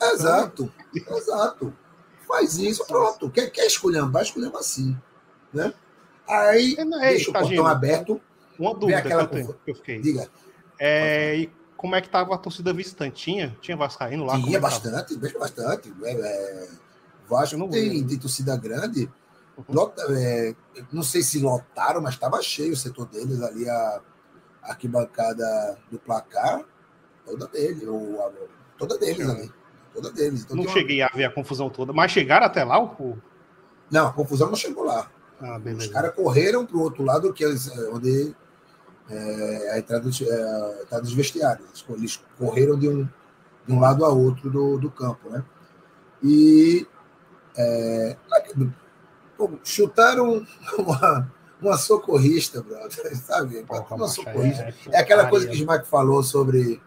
[0.00, 1.74] Exato, exato.
[2.26, 3.28] Faz isso, pronto.
[3.30, 4.96] Quer, quer esculhambar, esculhamba assim.
[5.52, 5.72] Né?
[6.28, 8.20] Aí, É, não, deixa o portão aberto.
[8.58, 10.00] Uma dúvida aquela que eu, tenho, que eu fiquei.
[10.00, 10.28] Diga,
[10.78, 13.22] É, e como é que tava a torcida visitante?
[13.22, 13.56] Tinha?
[13.60, 14.36] Tinha Vascaíno lá?
[14.36, 14.72] É tinha tava?
[14.72, 15.92] bastante, bastante.
[16.02, 16.68] É, é,
[17.28, 19.10] Vasco tem, tem torcida grande.
[19.56, 19.64] Uhum.
[19.68, 20.54] Lota- é,
[20.92, 24.00] não sei se lotaram, mas estava cheio o setor deles ali, a,
[24.62, 26.62] a arquibancada do placar,
[27.24, 28.30] toda dele, ou a-
[28.78, 29.30] toda deles Sim.
[29.32, 29.52] ali.
[29.92, 30.42] Toda deles.
[30.42, 32.80] Então Não uma- cheguei a ver a confusão toda, mas chegaram até lá?
[32.82, 33.18] O...
[33.90, 35.10] Não, a confusão não chegou lá.
[35.40, 37.48] Ah, Os caras correram para o outro lado, que é
[37.92, 38.34] onde
[39.10, 41.84] é, a entrada dos, é, a entrada dos vestiários.
[41.90, 43.04] Eles correram de um,
[43.66, 45.44] de um lado a outro do, do campo, né?
[46.22, 46.86] E
[47.56, 48.16] é,
[49.64, 50.44] chutaram
[50.78, 53.62] uma, uma socorrista, brother, sabe?
[53.64, 54.62] Porra, uma socorrista.
[54.62, 55.56] é, É aquela coisa que o.
[55.56, 56.80] Smack falou sobre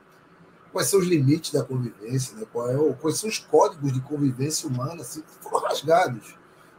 [0.71, 2.45] quais são os limites da convivência, né?
[2.51, 6.35] Qual é o- quais são os códigos de convivência humana assim, que foram rasgados.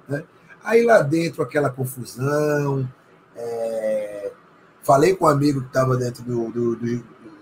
[0.08, 0.24] Né?
[0.64, 2.88] Aí lá dentro aquela confusão.
[3.34, 4.32] é,
[4.82, 6.98] Falei com um amigo que estava dentro do, do, do,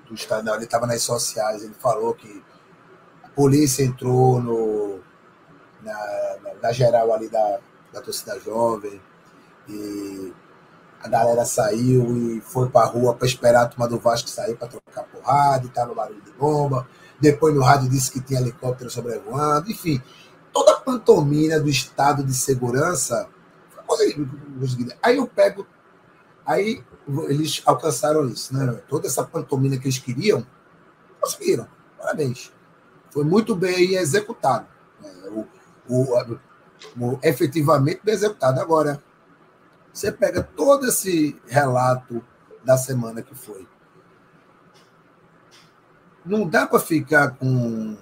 [0.08, 2.42] do estado, não, ele estava nas sociais, ele falou que
[3.22, 5.00] a polícia entrou no,
[5.82, 5.92] na,
[6.42, 7.58] na, na geral ali da,
[7.92, 9.00] da torcida jovem
[9.68, 10.32] e
[11.02, 14.68] a galera saiu e foi pra rua para esperar a turma do Vasco sair para
[14.68, 16.86] trocar porrada, e tava barulho de bomba.
[17.18, 20.02] Depois no rádio disse que tinha helicóptero sobrevoando, enfim,
[20.52, 23.28] toda a pantomina do estado de segurança.
[25.02, 25.66] Aí eu pego,
[26.44, 26.84] aí
[27.28, 28.72] eles alcançaram isso, né?
[28.88, 30.46] Toda essa pantomina que eles queriam,
[31.20, 31.66] conseguiram.
[31.98, 32.52] Parabéns.
[33.10, 34.66] Foi muito bem executado.
[35.02, 35.10] né?
[35.28, 35.46] O,
[35.88, 36.38] o,
[36.98, 38.60] o- efetivamente bem executado.
[38.60, 39.02] Agora,
[39.92, 42.22] você pega todo esse relato
[42.64, 43.66] da semana que foi.
[46.24, 47.96] Não dá para ficar com,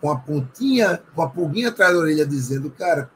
[0.00, 3.10] com a pontinha, com a pulguinha atrás da orelha dizendo, cara,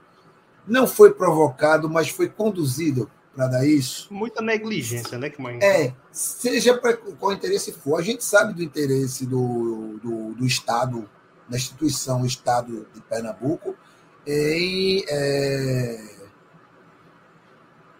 [0.67, 4.09] não foi provocado, mas foi conduzido para dar isso.
[4.13, 5.29] Muita negligência, né?
[5.29, 5.59] Que mãe...
[5.63, 7.99] É, seja para qual interesse for.
[7.99, 11.09] A gente sabe do interesse do, do, do Estado,
[11.49, 13.77] da instituição Estado de Pernambuco,
[14.27, 15.05] em.
[15.09, 16.17] é,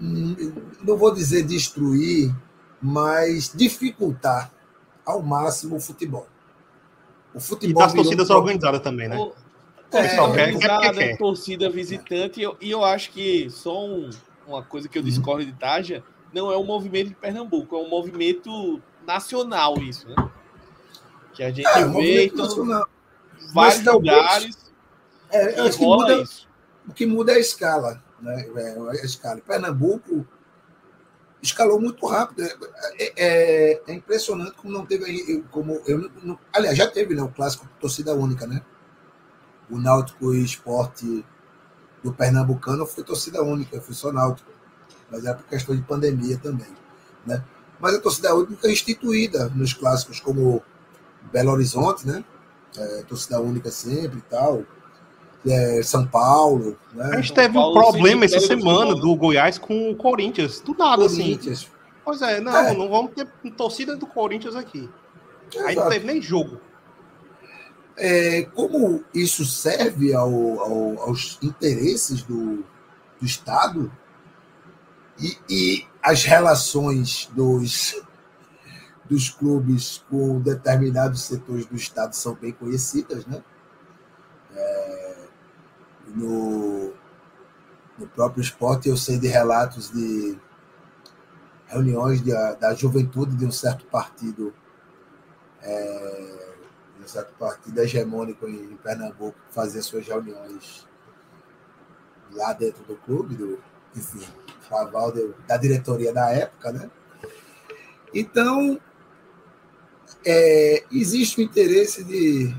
[0.01, 2.35] não vou dizer destruir,
[2.81, 4.51] mas dificultar
[5.05, 6.27] ao máximo o futebol.
[7.35, 7.83] O E futebol.
[7.83, 9.17] das torcidas um organizadas também, né?
[9.17, 9.33] O-
[9.93, 11.17] É, Torcida quer- quer porque organizada, quer.
[11.17, 14.11] torcida visitante, e eu, e eu acho que só um-
[14.47, 17.89] uma coisa que eu discordo de Taja, não é um movimento de Pernambuco, é um
[17.89, 20.15] movimento nacional isso, né?
[21.35, 22.89] Que a gente É, vê movimento em todo- nacional.
[23.53, 24.73] vários talvez- lugares
[25.31, 26.49] É, acho que muda, isso.
[26.89, 28.03] O que muda é a escala.
[28.21, 28.49] Né?
[28.57, 29.41] É, a escala.
[29.41, 30.27] Pernambuco
[31.43, 32.43] escalou muito rápido.
[32.43, 35.43] É, é- é impressionante como não teve aí.
[35.51, 38.63] Como eu, não- aliás, já teve né, o clássico torcida única, né?
[39.71, 41.25] O Náutico e Esporte
[42.07, 44.49] do Pernambucano foi torcida única, foi só Náutico.
[45.11, 46.69] Mas era por questão de pandemia também.
[47.27, 47.43] Né?
[47.81, 50.63] Mas a torcida única é instituída nos clássicos como
[51.33, 52.25] Belo Horizonte, né?
[52.77, 54.63] É, torcida única sempre e tal.
[55.47, 57.11] É, São Paulo, né?
[57.13, 60.61] A gente teve um Paulo, problema essa semana do Goiás com o Corinthians.
[60.61, 61.23] Do nada, assim.
[61.23, 61.69] Corinthians.
[62.05, 62.73] Pois é, não, É.
[62.73, 64.89] não vamos ter torcida do Corinthians aqui.
[65.55, 65.91] Aí não Exato.
[65.91, 66.61] teve nem jogo.
[67.97, 72.65] É, como isso serve ao, ao, aos interesses do,
[73.19, 73.91] do Estado
[75.19, 78.03] e, e as relações dos,
[79.07, 83.43] dos clubes com determinados setores do Estado são bem conhecidas, né?
[84.55, 85.17] É,
[86.09, 86.93] no,
[87.99, 90.39] no próprio esporte eu sei de relatos de
[91.67, 94.55] reuniões de, da juventude de um certo partido
[95.63, 96.46] é,
[97.07, 100.87] um certo partido hegemônico em, Pernambuco fazia suas reuniões
[102.33, 103.63] lá dentro do clube, do,
[103.95, 104.27] enfim,
[104.71, 105.13] aval
[105.47, 106.91] da diretoria da época, né?
[108.13, 108.81] Então,
[110.25, 112.53] é, existe o interesse de,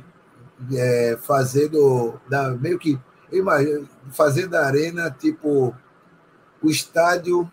[0.73, 2.97] é, fazer do, da, meio que,
[3.31, 5.75] imagino, fazer da arena tipo
[6.61, 7.51] o estádio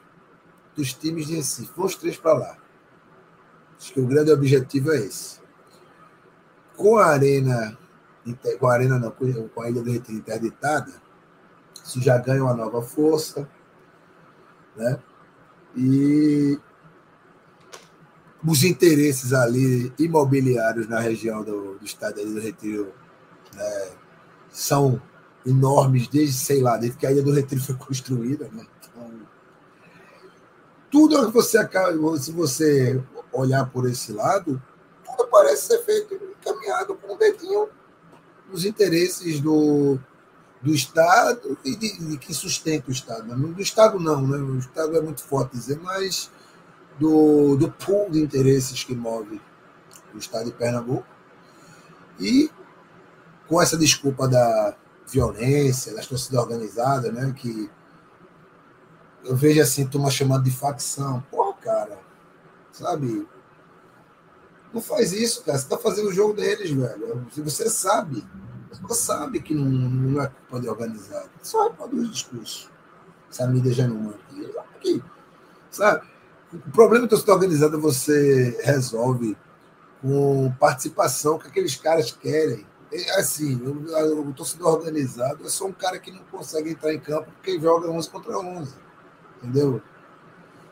[0.77, 1.73] dos times de Recife.
[1.77, 2.59] Vamos três para lá.
[3.77, 5.44] Acho que o grande objetivo é esse
[6.77, 7.77] com a arena,
[8.59, 10.93] com a arena não, com a Ilha do Retiro interditada,
[11.85, 13.49] isso já ganha uma nova força,
[14.77, 14.99] né?
[15.77, 16.59] E
[18.47, 22.93] os interesses ali imobiliários na região do, do estado do Retiro
[23.55, 23.91] né,
[24.51, 25.01] são
[25.47, 28.67] enormes desde, sei lá, desde que a Ilha do Retiro foi construída, né?
[28.81, 29.11] Então,
[30.91, 34.63] tudo que você acaba, se você olhar por esse lado,
[35.05, 37.69] tudo parece ser feito encaminhado com o dedinho
[38.51, 39.99] nos interesses do,
[40.61, 43.35] do Estado e de, de, que sustenta o Estado.
[43.35, 44.37] Do Estado não, né?
[44.39, 46.31] o Estado é muito forte dizer, mas
[46.99, 49.41] do, do pool de interesses que move
[50.15, 51.07] o Estado de Pernambuco.
[52.21, 52.51] E
[53.49, 54.77] com essa desculpa da
[55.07, 57.33] violência, das torcidas organizadas, né?
[57.37, 57.71] que
[59.25, 61.23] eu vejo assim, turma chamando de facção.
[61.31, 61.99] Porra, cara,
[62.73, 63.27] sabe?
[64.75, 65.57] Não faz isso, cara.
[65.57, 67.25] Você está fazendo o jogo deles, velho.
[67.37, 68.27] Você sabe.
[68.83, 71.31] Você sabe que não, não é culpa de organizado.
[71.41, 72.69] Só reproduz discurso.
[73.31, 74.19] Essa mídia já não manda
[74.75, 75.01] aqui.
[75.71, 76.05] Sabe?
[76.53, 79.37] O problema da torcida organizada você resolve
[80.03, 82.67] com participação que aqueles caras querem.
[82.93, 87.31] É assim, o torcedor organizado é só um cara que não consegue entrar em campo
[87.33, 88.75] porque joga 11 contra 11.
[89.43, 89.81] Entendeu?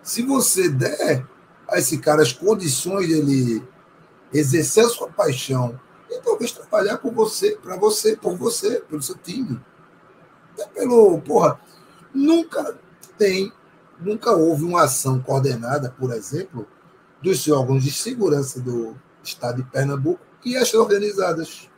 [0.02, 1.26] Se você der
[1.68, 3.66] a esse cara as condições dele
[4.32, 5.78] exercer a sua paixão
[6.10, 9.60] e talvez trabalhar por você, para você, por você, pelo seu time.
[10.52, 11.60] Até pelo, porra,
[12.14, 12.78] nunca
[13.16, 13.52] tem,
[13.98, 16.66] nunca houve uma ação coordenada, por exemplo,
[17.22, 21.70] dos órgãos de segurança do estado de Pernambuco e as organizadas.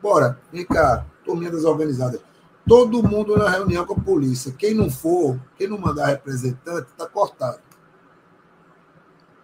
[0.00, 2.20] Bora, vem cá, turminha das organizadas.
[2.66, 4.52] Todo mundo na reunião com a polícia.
[4.52, 7.60] Quem não for, quem não mandar representante, está cortado.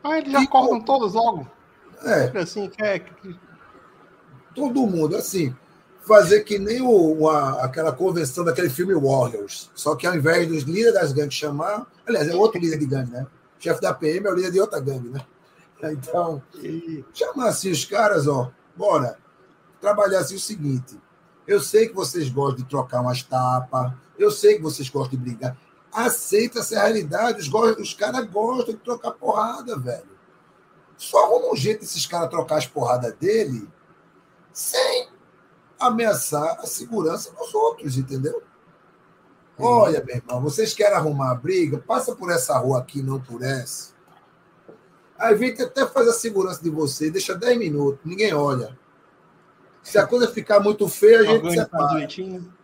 [0.09, 1.47] Ah, eles já acordam todos logo.
[2.03, 2.39] É.
[2.39, 3.05] Assim, que é...
[4.55, 5.55] Todo mundo, assim,
[6.09, 9.71] fazer que nem o, a, aquela convenção daquele filme Warriors.
[9.75, 11.87] Só que ao invés dos líderes das gangues chamar.
[12.07, 13.27] Aliás, é outro líder de gangue, né?
[13.59, 15.21] O chefe da PM é o líder de outra gangue, né?
[15.81, 16.43] Então,
[17.15, 19.17] chamar assim os caras, ó, bora
[19.81, 20.99] trabalhar assim o seguinte.
[21.47, 25.25] Eu sei que vocês gostam de trocar umas tapas, eu sei que vocês gostam de
[25.25, 25.57] brigar
[25.93, 27.41] aceita essa realidade.
[27.41, 30.19] Os, os caras gostam de trocar porrada, velho.
[30.97, 33.69] Só arruma um jeito desses caras trocar as porradas dele
[34.53, 35.09] sem
[35.79, 38.43] ameaçar a segurança dos outros, entendeu?
[39.57, 39.67] Uhum.
[39.67, 41.79] Olha, meu irmão, vocês querem arrumar a briga?
[41.79, 43.93] Passa por essa rua aqui, não por essa.
[45.17, 48.77] Aí vem até faz a segurança de você, deixa 10 minutos, ninguém olha.
[49.83, 51.89] Se a coisa ficar muito feia, a gente separa.
[51.89, 52.55] Direitinho.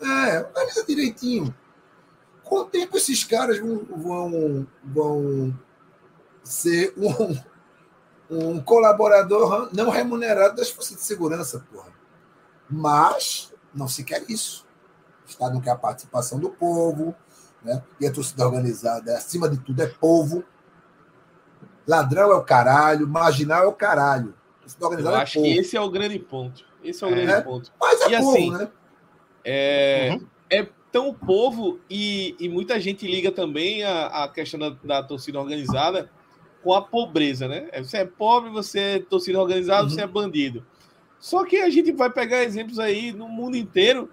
[0.00, 1.54] É, organiza direitinho.
[2.50, 5.58] Com o tempo, esses caras vão, vão, vão
[6.42, 7.38] ser um,
[8.28, 11.92] um colaborador não remunerado das forças de segurança, porra.
[12.68, 14.66] Mas não se quer isso.
[15.24, 17.14] O Estado não quer a participação do povo,
[17.62, 17.84] né?
[18.00, 20.42] e a torcida organizada, acima de tudo, é povo.
[21.86, 24.34] Ladrão é o caralho, marginal é o caralho.
[24.80, 25.46] Eu é acho povo.
[25.46, 26.64] que esse é o grande ponto.
[26.82, 27.72] Esse é o é, grande ponto.
[27.80, 28.68] Mas é e povo, assim, né?
[29.44, 30.26] É, uhum.
[30.90, 35.38] Então, o povo e, e muita gente liga também a, a questão da, da, torcida
[35.38, 36.10] organizada
[36.64, 37.68] com a pobreza, né?
[37.70, 39.88] É, você é pobre, você é torcida organizada, uhum.
[39.88, 40.66] você é bandido.
[41.20, 44.10] Só que a gente vai pegar exemplos aí no mundo inteiro,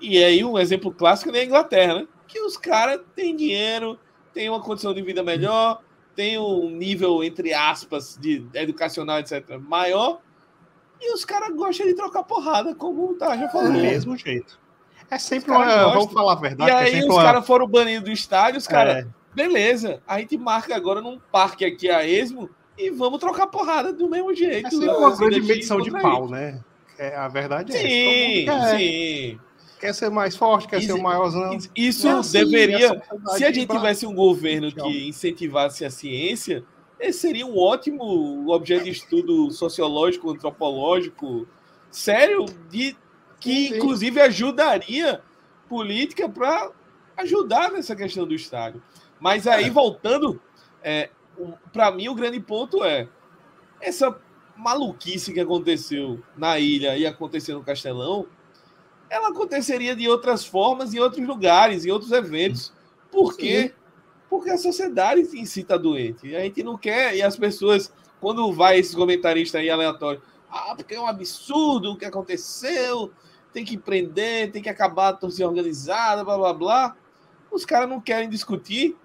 [0.00, 2.08] e aí um exemplo clássico é a Inglaterra, né?
[2.28, 3.98] Que os caras têm dinheiro,
[4.32, 5.82] têm uma condição de vida melhor,
[6.14, 10.20] têm um nível, entre aspas, de educacional, etc., maior,
[11.00, 13.72] e os caras gostam de trocar porrada, como o Taja falou.
[13.72, 14.60] Do mesmo jeito.
[15.10, 15.64] É sempre uma.
[15.92, 16.70] Vamos falar a verdade.
[16.70, 17.22] E aí é os uma...
[17.22, 19.04] caras foram banidos do estádio, os caras.
[19.04, 19.06] É.
[19.34, 24.08] Beleza, a gente marca agora num parque aqui a esmo e vamos trocar porrada do
[24.08, 24.66] mesmo jeito.
[24.66, 24.92] É sempre né?
[24.92, 26.30] uma grande medição de pau, aí.
[26.30, 26.60] né?
[26.98, 28.52] É, a verdade é Sim, essa.
[28.52, 29.40] Mundo quer, sim.
[29.80, 31.56] quer ser mais forte, quer Isso- ser o maiorzão.
[31.74, 32.88] Isso é assim, deveria.
[32.92, 36.64] é Se a gente bra- tivesse um governo que incentivasse a ciência,
[36.98, 41.46] esse seria um ótimo objeto de estudo sociológico, antropológico,
[41.90, 42.94] sério, de,
[43.40, 43.76] que Sim.
[43.76, 45.22] inclusive ajudaria
[45.68, 46.70] política para
[47.16, 48.82] ajudar nessa questão do estádio.
[49.18, 50.40] Mas aí, voltando,
[51.72, 53.08] para mim o grande ponto é
[53.80, 54.16] essa
[54.56, 58.26] maluquice que aconteceu na ilha e aconteceu no Castelão,
[59.08, 62.72] ela aconteceria de outras formas, em outros lugares, em outros eventos.
[63.10, 63.74] Por quê?
[64.28, 66.28] Porque a sociedade em si está doente.
[66.28, 70.74] E a gente não quer, e as pessoas, quando vai esses comentaristas aí aleatórios, ah,
[70.76, 73.12] porque é um absurdo o que aconteceu,
[73.52, 76.96] tem que prender, tem que acabar a torcida organizada, blá blá blá.
[77.50, 78.96] Os caras não querem discutir.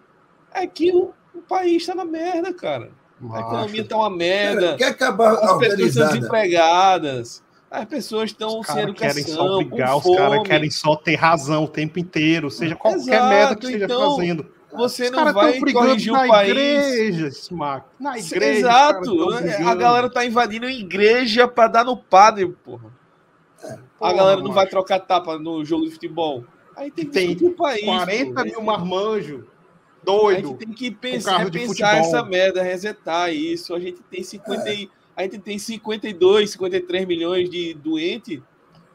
[0.53, 2.91] É que o, o país está na merda, cara.
[3.19, 3.41] A Macho.
[3.47, 4.75] economia está uma Cara, merda.
[4.77, 6.13] quer acabar As pessoas estão organizada.
[6.13, 7.43] desempregadas.
[7.71, 11.63] As pessoas estão sem caras querem só educação, brigar, os caras querem só ter razão
[11.65, 14.45] o tempo inteiro, seja qualquer Exato, merda que esteja então, fazendo.
[14.73, 16.49] Você Os não vai corrigir na o país.
[16.51, 17.85] igreja, Smack.
[17.99, 18.59] Na igreja.
[18.59, 19.29] Exato.
[19.67, 22.93] A galera tá invadindo a igreja para dar no padre, porra.
[24.01, 26.43] A galera não vai trocar tapa no jogo de futebol.
[26.75, 27.85] Aí tem que Tem discutir o país.
[27.85, 28.43] 40 pô.
[28.49, 29.43] mil marmanjos.
[29.43, 30.49] A Doido.
[30.49, 33.73] gente tem que pensar, repensar essa merda, resetar isso.
[33.73, 38.39] A gente tem 50 e- a gente tem 52, 53 milhões de doentes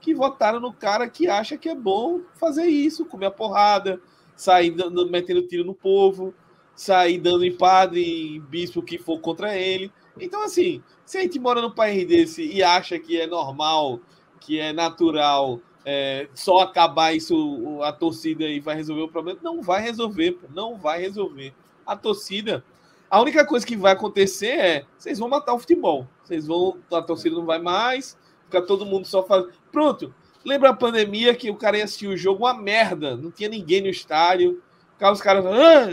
[0.01, 4.01] que votaram no cara que acha que é bom fazer isso, comer a porrada,
[4.37, 6.33] sair dando, metendo tiro no povo,
[6.77, 9.91] sair dando em padre, em bispo que for contra ele.
[10.19, 14.01] Então, assim, se a gente mora num país desse e acha que é normal,
[14.41, 19.63] que é natural, é, só acabar isso, a torcida e vai resolver o problema, não
[19.63, 21.55] vai resolver, não vai resolver.
[21.87, 22.65] A torcida,
[23.11, 26.07] a única coisa que vai acontecer é, vocês vão matar o futebol.
[26.23, 29.53] Vocês vão, a torcida não vai mais, fica todo mundo só fazendo.
[29.71, 30.15] Pronto.
[30.45, 33.83] Lembra a pandemia que o cara ia assistir o jogo, uma merda, não tinha ninguém
[33.83, 34.63] no estádio.
[34.93, 35.89] Ficava os caras ah,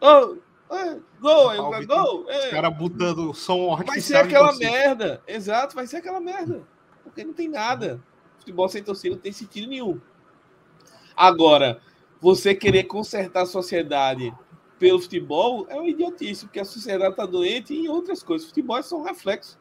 [0.00, 0.36] ah, oh,
[0.70, 2.38] ah, gol, aí cara, gol, é.
[2.38, 4.70] Os caras botando som Vai ser aquela torcida.
[4.70, 5.22] merda.
[5.26, 6.62] Exato, vai ser aquela merda.
[7.14, 8.02] Porque não tem nada.
[8.40, 10.00] Futebol sem torcida não tem sentido nenhum.
[11.16, 11.80] Agora,
[12.20, 14.34] você querer consertar a sociedade
[14.80, 18.48] pelo futebol é uma idiotice, porque a sociedade está doente e em outras coisas.
[18.48, 19.56] Futebol é só um reflexo.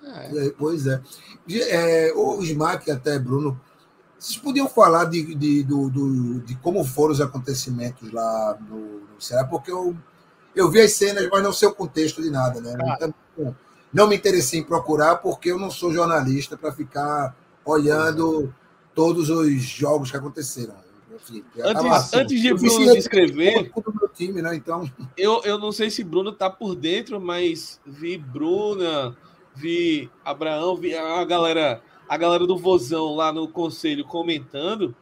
[0.00, 1.02] É, pois é.
[1.44, 3.60] De- é, o Smack, até Bruno,
[4.16, 9.20] vocês podiam falar de, de, do, do- de como foram os acontecimentos lá no, no
[9.20, 9.96] Ceará, porque eu,
[10.54, 12.76] eu vi as cenas, mas não sei o contexto de nada, né?
[12.76, 13.12] Cara.
[13.36, 13.56] Então,
[13.92, 17.34] não me interessei em procurar, porque eu não sou jornalista para ficar
[17.64, 18.52] olhando
[18.94, 20.74] todos os jogos que aconteceram.
[21.14, 24.54] Enfim, tava- Antes, antes de Bruno descrever, do time, né?
[24.54, 29.16] Então, eu, eu não sei se Bruno tá por dentro, mas vi Bruna,
[29.54, 34.94] vi Abraão, vi a galera, a galera do Vozão lá no conselho comentando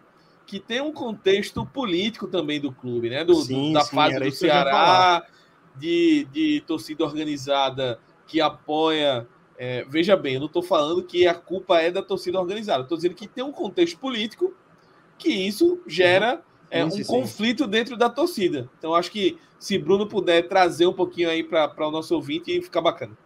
[0.47, 3.25] que tem um contexto político também do clube, né?
[3.25, 5.27] Do, do- Sim, da sim, fase do Ceará,
[5.77, 9.27] de, de torcida organizada que apoia.
[9.59, 12.97] é, veja bem, eu não estou falando que a culpa é da torcida organizada, estou
[12.97, 14.55] dizendo que tem um contexto político
[15.19, 17.11] que isso gera é, um sim, sim.
[17.11, 18.69] conflito dentro da torcida.
[18.79, 22.81] Então, acho que se Bruno puder trazer um pouquinho aí para o nosso ouvinte, fica
[22.81, 23.17] bacana.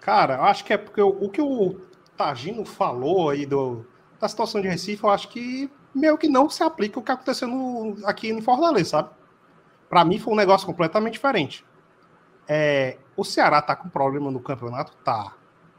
[0.00, 1.80] Cara, eu acho que é porque o, o que o
[2.16, 3.84] Tagino falou aí do,
[4.20, 7.48] da situação de Recife, eu acho que meio que não se aplica o que aconteceu
[7.48, 9.10] no, aqui em Fortaleza, sabe?
[9.88, 11.64] Pra mim foi um negócio completamente diferente.
[12.48, 14.92] É, o Ceará tá com problema no campeonato?
[15.04, 15.34] Tá.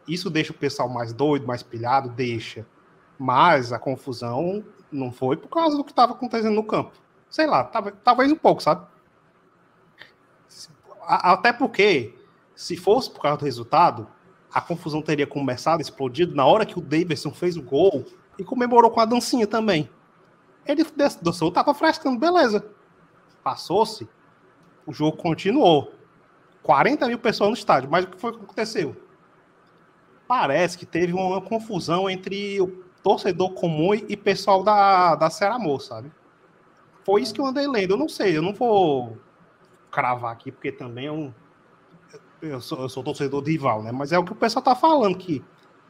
[0.07, 2.09] Isso deixa o pessoal mais doido, mais pilhado?
[2.09, 2.65] Deixa.
[3.17, 6.91] Mas a confusão não foi por causa do que estava acontecendo no campo.
[7.29, 8.85] Sei lá, talvez, um pouco, sabe?
[11.01, 12.15] Até porque,
[12.55, 14.07] se fosse por causa do resultado,
[14.53, 18.05] a confusão teria começado, explodido na hora que o Davidson fez o gol
[18.37, 19.89] e comemorou com a dancinha também.
[20.65, 20.85] Ele
[21.21, 22.65] dançou, tava frescando, beleza.
[23.43, 24.07] Passou-se,
[24.85, 25.91] o jogo continuou.
[26.63, 28.95] 40 mil pessoas no estádio, mas o que foi que aconteceu?
[30.27, 32.67] Parece que teve uma confusão entre o
[33.03, 36.11] torcedor comum e pessoal da, da Ceramô, sabe?
[37.05, 37.91] Foi isso que eu andei lendo.
[37.93, 39.17] Eu não sei, eu não vou
[39.91, 41.33] cravar aqui, porque também é um.
[42.41, 43.91] Eu sou, eu sou torcedor de rival, né?
[43.91, 45.43] Mas é o que o pessoal tá falando, que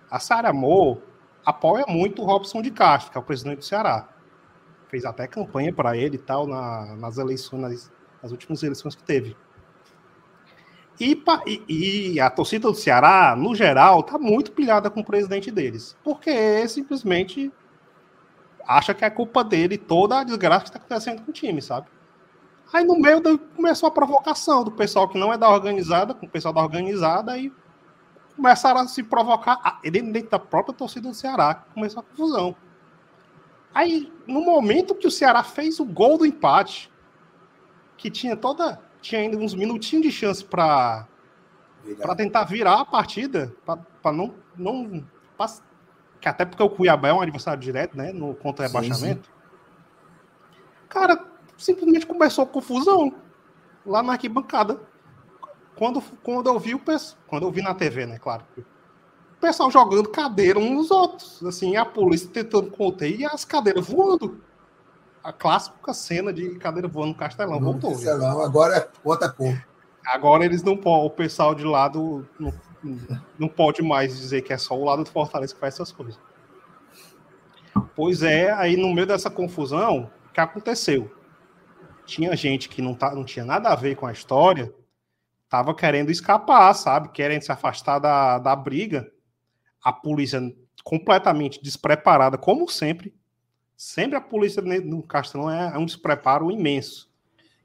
[0.10, 1.02] a Saramô
[1.46, 4.08] apoia muito o Robson de Castro, que é o presidente do Ceará.
[4.90, 9.04] Fez até campanha para ele e tal na- nas eleições, nas, nas últimas eleições que
[9.04, 9.36] teve.
[11.00, 15.50] E, e- e a torcida do Ceará, no geral, tá muito pilhada com o presidente
[15.50, 15.98] deles.
[16.04, 17.52] Porque simplesmente
[18.68, 21.88] acha que é culpa dele toda a desgraça que está acontecendo com o time, sabe?
[22.72, 23.22] Aí no meio
[23.56, 27.38] começou a provocação do pessoal que não é da organizada, com o pessoal da organizada,
[27.38, 27.52] e
[28.36, 32.56] começaram a se provocar dentro da própria torcida do Ceará, começou a confusão.
[33.74, 36.92] Aí, no momento que o Ceará fez o gol do empate,
[37.98, 38.80] que tinha toda.
[39.04, 41.08] Tinha ainda uns minutinhos de chance para
[42.02, 44.34] para tentar virar a partida, para não.
[44.58, 45.06] não
[45.38, 45.48] pra,
[46.22, 48.14] que até porque o Cuiabá é um adversário direto, né?
[48.14, 49.30] No contra-rebaixamento.
[50.88, 51.22] Cara,
[51.58, 53.14] simplesmente começou a confusão
[53.86, 54.80] lá na arquibancada.
[55.76, 56.82] Quando, quando eu vi o
[57.28, 58.46] quando eu vi na TV, né, claro.
[58.58, 63.86] O pessoal jogando cadeira uns nos outros, assim, a polícia tentando conter e as cadeiras
[63.86, 64.42] voando.
[65.24, 67.92] A clássica cena de cadeira voando no Castelão voltou.
[67.92, 69.66] Castelão, agora é outra cor.
[70.06, 72.54] Agora eles não podem, o pessoal de lado não,
[73.40, 76.20] não pode mais dizer que é só o lado do Fortaleza que faz essas coisas.
[77.96, 81.10] Pois é, aí no meio dessa confusão, o que aconteceu?
[82.06, 84.74] Tinha gente que não, tá, não tinha nada a ver com a história,
[85.48, 87.10] tava querendo escapar, sabe?
[87.10, 89.10] Querendo se afastar da, da briga.
[89.82, 90.42] A polícia
[90.84, 93.14] completamente despreparada, como sempre.
[93.76, 97.10] Sempre a polícia no Castelão é um despreparo imenso.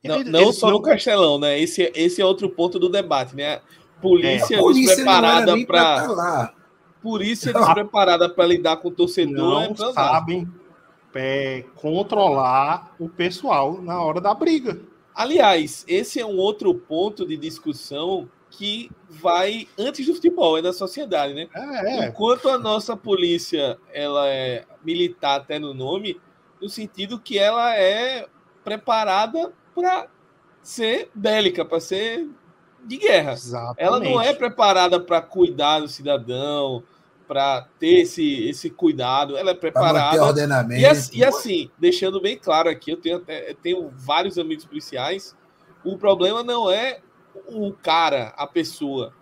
[0.02, 0.74] Não, não só não...
[0.74, 1.58] no Castelão, né?
[1.60, 3.60] Esse, esse é outro ponto do debate, né?
[4.00, 6.14] Polícia, é, polícia despreparada para.
[6.14, 6.54] Tá
[7.02, 9.34] polícia despreparada para lidar com o torcedor.
[9.36, 10.48] Não é sabem
[11.14, 14.80] é, controlar o pessoal na hora da briga.
[15.14, 20.72] Aliás, esse é um outro ponto de discussão que vai antes do futebol, é da
[20.72, 21.48] sociedade, né?
[21.54, 22.08] É, é.
[22.08, 26.20] Enquanto a nossa polícia ela é militar até no nome,
[26.60, 28.26] no sentido que ela é
[28.64, 30.08] preparada para
[30.62, 32.28] ser bélica, para ser
[32.84, 33.32] de guerra.
[33.32, 33.82] Exatamente.
[33.82, 36.82] Ela não é preparada para cuidar do cidadão,
[37.26, 39.36] para ter esse, esse cuidado.
[39.36, 40.24] Ela é preparada.
[40.24, 41.14] Ordenamento.
[41.14, 45.36] E, e, assim, deixando bem claro aqui, eu tenho, eu tenho vários amigos policiais.
[45.84, 47.00] O problema não é
[47.46, 49.14] o cara, a pessoa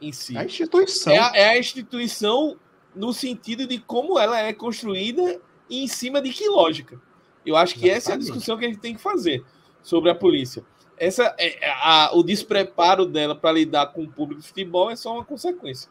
[0.00, 0.36] em si.
[0.36, 1.12] A instituição.
[1.12, 2.56] É a, é a instituição
[2.94, 7.00] no sentido de como ela é construída e em cima de que lógica.
[7.44, 7.98] Eu acho que Exatamente.
[7.98, 9.44] essa é a discussão que a gente tem que fazer
[9.82, 10.64] sobre a polícia.
[10.98, 14.96] Essa, é, é, a, o despreparo dela para lidar com o público de futebol é
[14.96, 15.90] só uma consequência.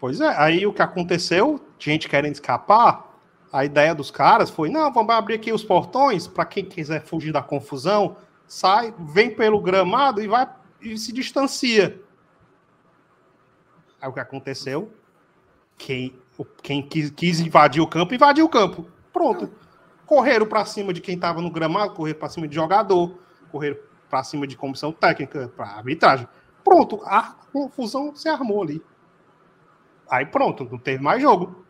[0.00, 3.12] Pois é, aí o que aconteceu, gente querendo escapar,
[3.52, 7.32] a ideia dos caras foi: não, vamos abrir aqui os portões para quem quiser fugir
[7.32, 8.16] da confusão,
[8.46, 10.48] sai, vem pelo gramado e vai
[10.80, 12.00] e se distancia.
[14.00, 14.92] Aí o que aconteceu?
[15.78, 16.14] Quem,
[16.62, 18.86] quem quis, quis invadir o campo, invadiu o campo.
[19.12, 19.50] Pronto
[20.12, 23.18] correram para cima de quem estava no gramado, correram para cima de jogador,
[23.50, 23.78] correram
[24.10, 26.28] para cima de comissão técnica, para arbitragem.
[26.62, 28.82] Pronto, a confusão se armou ali.
[30.10, 31.64] Aí pronto, não teve mais jogo.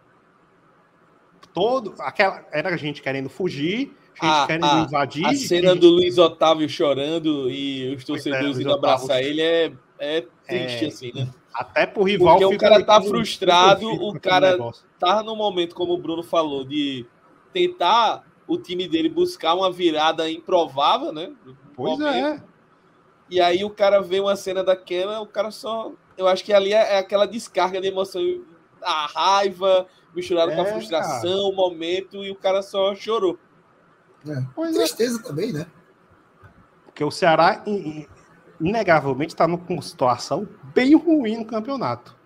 [1.55, 5.27] Todo, aquela, era gente querendo fugir, a, a, invadir.
[5.27, 10.21] A cena do Luiz Otávio chorando e os é, torcedores indo abraçar ele é, é
[10.47, 11.29] triste, é, assim, né?
[11.55, 12.39] Até pro rival.
[12.39, 14.57] Porque o cara tá frustrado, o cara
[14.99, 17.07] tá no momento, como o Bruno falou, de
[17.53, 21.33] tentar o time dele buscar uma virada improvável, né?
[21.75, 22.43] Pois é.
[23.31, 25.93] E aí o cara vê uma cena daquela, o cara só.
[26.17, 28.23] Eu acho que ali é, é aquela descarga de emoção,
[28.83, 31.49] a raiva misturada é, com a é, frustração, cara.
[31.49, 33.39] o momento, e o cara só chorou.
[34.27, 34.33] É.
[34.33, 34.73] É.
[34.73, 35.23] Tristeza é.
[35.23, 35.66] também, né?
[36.85, 37.64] Porque o Ceará,
[38.61, 42.16] inegavelmente, está numa situação bem ruim no campeonato.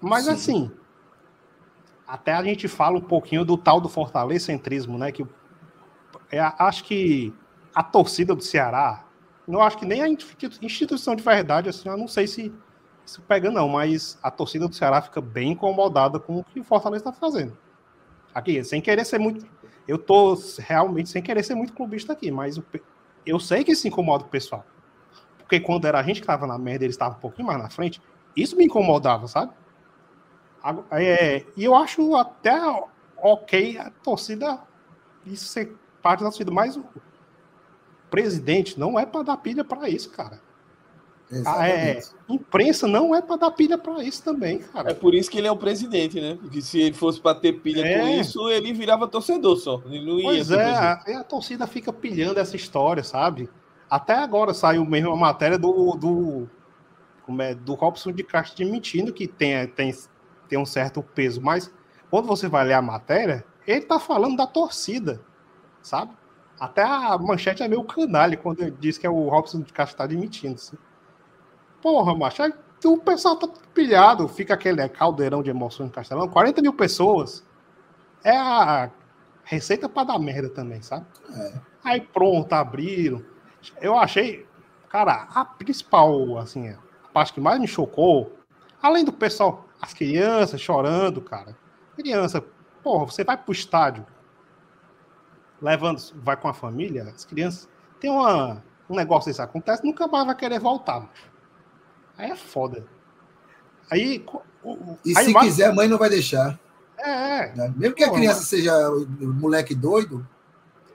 [0.00, 0.30] Mas Sim.
[0.30, 0.72] assim,
[2.06, 5.12] até a gente fala um pouquinho do tal do fortalecentrismo, né?
[5.12, 5.26] Que
[6.30, 7.34] é, acho que
[7.74, 9.04] a torcida do Ceará,
[9.46, 12.52] não acho que nem a instituição de verdade, assim, eu não sei se
[13.04, 16.64] isso pega não, mas a torcida do Ceará fica bem incomodada com o que o
[16.64, 17.56] Fortaleza está fazendo.
[18.34, 19.46] Aqui, sem querer ser muito,
[19.86, 22.60] eu tô realmente sem querer ser muito clubista aqui, mas
[23.24, 24.64] eu sei que isso incomoda o pessoal.
[25.38, 27.70] Porque quando era a gente que estava na merda, eles estavam um pouquinho mais na
[27.70, 28.02] frente,
[28.36, 29.52] isso me incomodava, sabe?
[30.90, 32.58] É, e eu acho até
[33.16, 34.60] ok a torcida
[35.24, 36.84] isso ser parte da torcida, mas o
[38.10, 40.40] presidente não é para dar pilha para isso, cara.
[41.44, 44.92] Ah, é, imprensa não é para dar pilha para isso também, cara.
[44.92, 46.38] É por isso que ele é o presidente, né?
[46.40, 47.98] Porque se ele fosse para ter pilha é.
[47.98, 49.82] com isso, ele virava torcedor só.
[49.86, 53.50] Ele não ia pois é, a, a, torcida fica pilhando essa história, sabe?
[53.90, 56.48] Até agora saiu mesmo a matéria do, do,
[57.24, 59.92] como é, do Robson de Castro admitindo que tem, tem
[60.48, 61.72] tem um certo peso, mas
[62.10, 65.20] quando você vai ler a matéria, ele tá falando da torcida,
[65.82, 66.12] sabe?
[66.58, 69.98] Até a manchete é meio canalha quando ele diz que é o Robson de Castro
[69.98, 70.54] tá admitindo.
[70.54, 70.76] Assim.
[71.86, 72.52] Porra, macho, aí
[72.84, 77.46] o pessoal tá pilhado, fica aquele caldeirão de emoções no Castelão, 40 mil pessoas.
[78.24, 78.90] É a
[79.44, 81.06] receita para dar merda também, sabe?
[81.32, 81.60] É.
[81.84, 83.24] Aí pronto, abriram.
[83.80, 84.44] Eu achei,
[84.88, 88.36] cara, a principal, assim, a parte que mais me chocou,
[88.82, 91.56] além do pessoal, as crianças chorando, cara.
[91.94, 92.44] Criança,
[92.82, 94.04] porra, você vai pro estádio,
[95.62, 97.68] levando, vai com a família, as crianças,
[98.00, 98.60] tem uma,
[98.90, 100.98] um negócio desse acontece, nunca mais vai querer voltar.
[100.98, 101.35] Macho.
[102.18, 102.84] Aí é foda.
[103.90, 104.24] Aí.
[105.04, 106.58] E aí se quiser, a mãe não vai deixar.
[106.98, 107.52] É, é.
[107.54, 107.72] né?
[107.76, 108.72] Mesmo que a criança seja
[109.20, 110.26] moleque doido,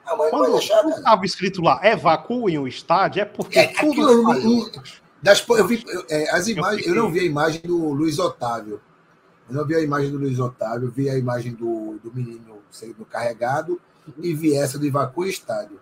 [0.06, 3.68] a mãe não vai Quando deixar, estava escrito lá, evacuem o estádio, é porque É,
[3.68, 4.72] tudo aquilo não-
[5.22, 8.18] Das, eu vi eu- é, as imagens, eu, fiquei- não vi a imagem do Luiz
[8.18, 8.82] Otávio.
[9.48, 12.58] Eu não vi a imagem do Luiz Otávio, eu vi a imagem do, do menino
[12.72, 13.80] sendo carregado
[14.18, 15.80] e vi essa do Evacua Estádio.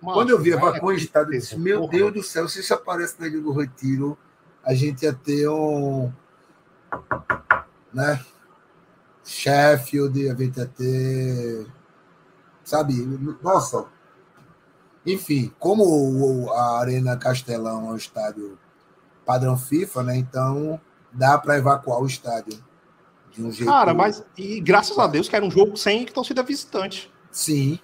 [0.00, 1.92] Macho, Quando eu vi é, Evacua Estádio, eu disse: Meu porra.
[1.92, 4.16] Deus do céu, se isso aparece na Ilha do Retiro,
[4.64, 6.12] a gente ia ter um.
[7.92, 8.20] Né?
[9.24, 11.66] Sheffield, a gente ia ter.
[12.64, 12.94] Sabe?
[13.42, 13.86] Nossa,
[15.04, 18.58] enfim, como a Arena Castelão é um estádio
[19.24, 20.16] padrão FIFA, né?
[20.16, 20.80] Então
[21.12, 22.62] dá para evacuar o estádio
[23.32, 23.70] de um jeito.
[23.70, 27.12] Cara, mas e graças a Deus que era um jogo sem torcida visitante.
[27.30, 27.78] Sim,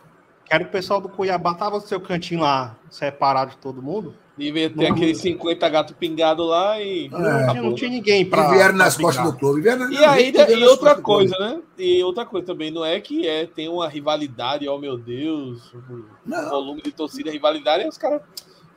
[0.45, 4.14] Que era o pessoal do Cuiabá, tava no seu cantinho lá, separado de todo mundo.
[4.37, 4.95] Devia ter Não.
[4.95, 7.09] aqueles 50 gato pingado lá e.
[7.09, 7.49] Não, É.
[7.51, 8.45] tinha, não tinha ninguém pra.
[8.49, 9.62] e vieram nas costas do clube.
[9.62, 11.62] Vieram, E não, vieram e outra coisa, né?
[11.78, 15.72] E outra coisa também, não é que é, tem uma rivalidade, oh meu Deus,
[16.24, 18.20] Não, volume de torcida, rivalidade, e os caras.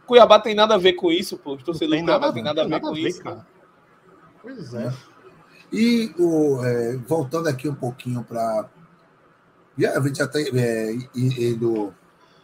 [0.08, 1.52] Cuiabá tem nada a ver com isso, pô.
[1.52, 3.22] Os Não torcedores tem do Cuiabá nada, tem nada a ver com ver, isso.
[3.22, 3.46] cara.
[4.42, 4.94] Pois é.
[5.74, 8.66] E o, é, voltando aqui um pouquinho para.
[9.78, 11.94] A gente já está é, indo.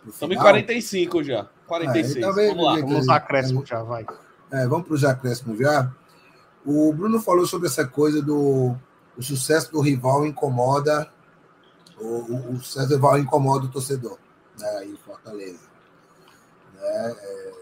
[0.07, 0.43] Estamos em final.
[0.53, 1.49] 45 já.
[1.67, 2.23] 46.
[2.23, 2.75] Ah, também- Vamos lá.
[2.75, 4.05] Vamos nos acréscimos já, vai.
[4.51, 5.91] É, vamos para os acréscimos já.
[6.65, 8.75] O Bruno falou sobre essa coisa do
[9.17, 11.09] o sucesso do rival incomoda
[11.99, 14.17] o, o- o sucesso do rival incomoda o torcedor,
[14.59, 14.85] né?
[14.85, 15.59] Em Fortaleza,
[16.75, 17.15] né?
[17.17, 17.53] É,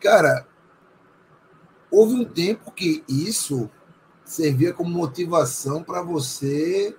[0.00, 0.46] Cara,
[1.90, 3.68] houve um tempo que isso
[4.24, 6.96] servia como motivação para você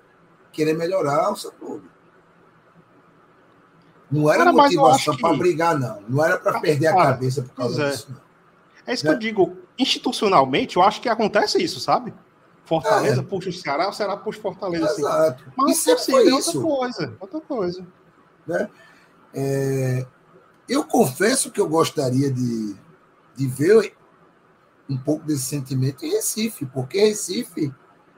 [0.52, 1.88] querer melhorar o seu clube.
[4.10, 6.00] Não era Cara, mas motivação para que- brigar, não.
[6.08, 7.90] Não era para perder a Cara, cabeça por causa é.
[7.90, 8.20] disso, não.
[8.86, 9.10] É isso Né?
[9.10, 9.56] que eu digo.
[9.78, 12.12] Institucionalmente, eu acho que acontece isso, sabe?
[12.64, 13.24] Fortaleza É.
[13.24, 14.86] puxa o Ceará, o Ceará puxa Fortaleza.
[14.86, 15.02] Assim.
[15.02, 15.44] Exato.
[15.56, 16.58] Mas e sempre assim, foi é isso.
[16.58, 17.16] outra coisa.
[17.20, 17.86] Outra coisa.
[19.34, 20.06] É,
[20.68, 22.74] eu confesso que eu gostaria de,
[23.36, 23.94] de ver
[24.88, 27.72] um pouco desse sentimento em Recife, porque Recife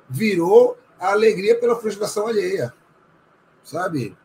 [0.09, 2.73] virou a alegria pela frustração alheia.
[3.65, 4.17] Sabe?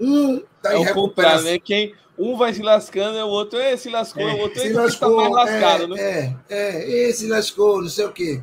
[0.00, 1.44] Um está É em recuperação.
[1.44, 1.58] né?
[1.58, 4.68] Quem, um vai se lascando, é o outro, é, se lascou, É, o outro Se
[4.68, 5.96] é, tá lascou, mais lascado, é, né?
[5.98, 8.42] é, é, esse lascou, não sei o quê.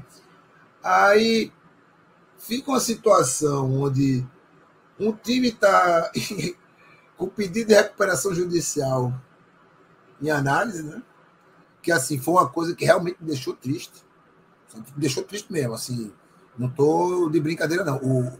[0.83, 1.51] Aí
[2.37, 4.25] fica uma situação onde
[4.99, 6.11] um time está
[7.17, 9.13] com pedido de recuperação judicial
[10.21, 11.01] em análise, né?
[11.81, 14.03] Que assim foi uma coisa que realmente me deixou triste.
[14.75, 16.11] Me deixou triste mesmo, assim.
[16.57, 17.97] Não tô de brincadeira, não.
[17.97, 18.37] O,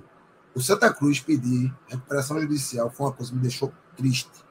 [0.57, 4.43] o Santa Cruz pedir recuperação judicial foi uma coisa que me deixou triste.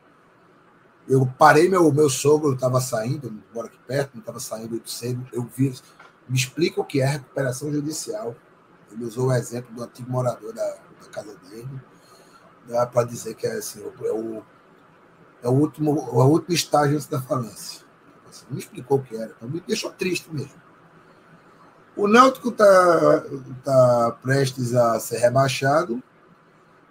[1.08, 5.26] Eu parei, meu, meu sogro estava saindo, mora aqui perto, não estava saindo muito cedo.
[5.32, 5.74] Eu vi,
[6.28, 8.36] me explica o que é recuperação judicial.
[8.92, 11.68] Ele usou o exemplo do antigo morador da, da casa dele,
[12.92, 14.44] para dizer que é, assim, é, o,
[15.42, 17.84] é, o último, é o último estágio antes da falência.
[18.30, 20.65] Assim, me explicou o que era, então me deixou triste mesmo.
[21.96, 23.24] O Náutico está
[23.64, 26.02] tá prestes a ser rebaixado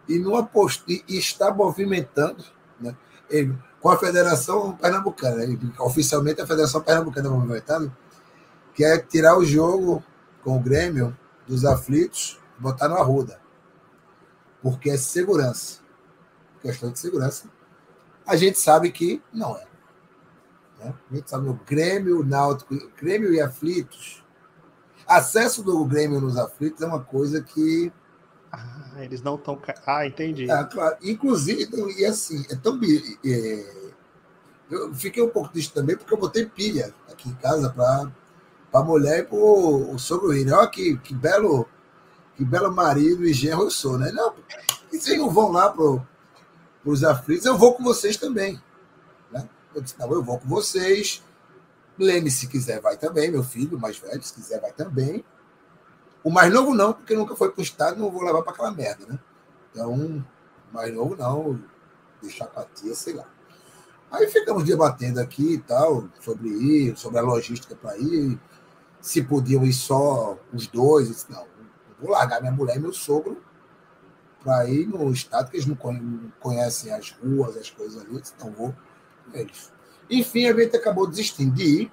[0.10, 0.84] e, numa post...
[0.88, 2.43] e está movimentando
[2.80, 2.95] né,
[3.30, 5.43] ele, com a Federação Pernambucana.
[5.43, 7.95] Ele, oficialmente a Federação Pernambucana movimentando,
[8.74, 10.03] que é tirar o jogo
[10.43, 11.16] com o Grêmio
[11.47, 13.39] dos aflitos e botar no Arruda.
[14.60, 15.82] Porque é segurança.
[16.64, 17.47] Questão de segurança.
[18.26, 19.68] A gente sabe que não é.
[20.80, 20.93] Né?
[21.12, 24.24] A gente sabe o Grêmio, o Náutico, Grêmio e aflitos.
[25.08, 27.91] Acesso do Grêmio nos aflitos é uma coisa que.
[28.51, 29.62] Ah, eles não estão.
[29.86, 30.49] Ah, entendi.
[30.49, 32.80] É, claro, inclusive, e assim, é tão.
[33.24, 33.86] É,
[34.70, 38.12] eu fiquei um pouco triste também porque eu botei pilha aqui em casa para
[38.74, 40.51] a mulher e para o sogro ir.
[40.51, 41.68] Olha que, que belo
[42.36, 44.12] que belo marido e genro eu sou, né?
[44.12, 44.34] Não,
[44.91, 46.01] e vocês não vão lá para
[46.84, 48.62] os aflitos, eu vou com vocês também.
[49.32, 49.47] Né?
[49.74, 51.24] Eu disse, não, eu vou com vocês.
[51.98, 55.24] Leme, se quiser, vai também, meu filho, mais velho, se quiser, vai também.
[56.24, 58.72] O mais novo não, porque nunca foi para o estado, não vou levar para aquela
[58.72, 59.20] merda, né?
[59.72, 60.26] Então,
[60.74, 61.62] mais novo não,
[62.22, 63.26] deixar para tia, sei lá.
[64.12, 68.39] Aí ficamos debatendo aqui e tal, sobre ir, sobre a logística para ir,
[69.02, 71.08] se podiam ir só os dois.
[71.08, 71.46] Disse, não,
[72.00, 73.43] vou largar minha mulher e meu sogro
[74.43, 75.76] para ir no estado, que eles não
[76.39, 78.76] conhecem as ruas, as coisas ali, então vou
[79.34, 79.74] eles.
[80.10, 81.91] Enfim, a gente acabou desistindo de ir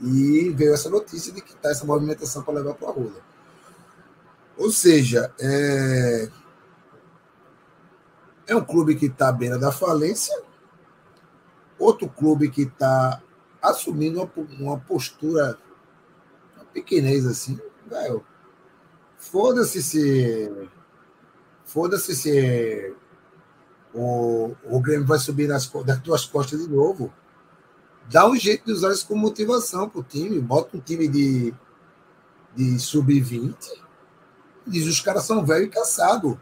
[0.00, 3.22] e veio essa notícia de que está essa movimentação para levar para a rua.
[4.56, 6.28] Ou seja, é,
[8.46, 10.34] é um clube que está à beira da falência,
[11.78, 13.20] outro clube que está
[13.60, 15.58] assumindo uma, uma postura
[16.72, 18.24] pequenez assim, velho.
[19.16, 20.68] Foda-se se.
[21.64, 22.94] Foda-se se
[23.94, 27.12] o, o Grêmio vai subir nas, das tuas costas de novo.
[28.10, 30.40] Dá um jeito de usar isso como motivação para o time.
[30.40, 31.54] Bota um time de,
[32.54, 33.54] de sub-20.
[34.66, 36.36] Diz: os caras são velhos e cansados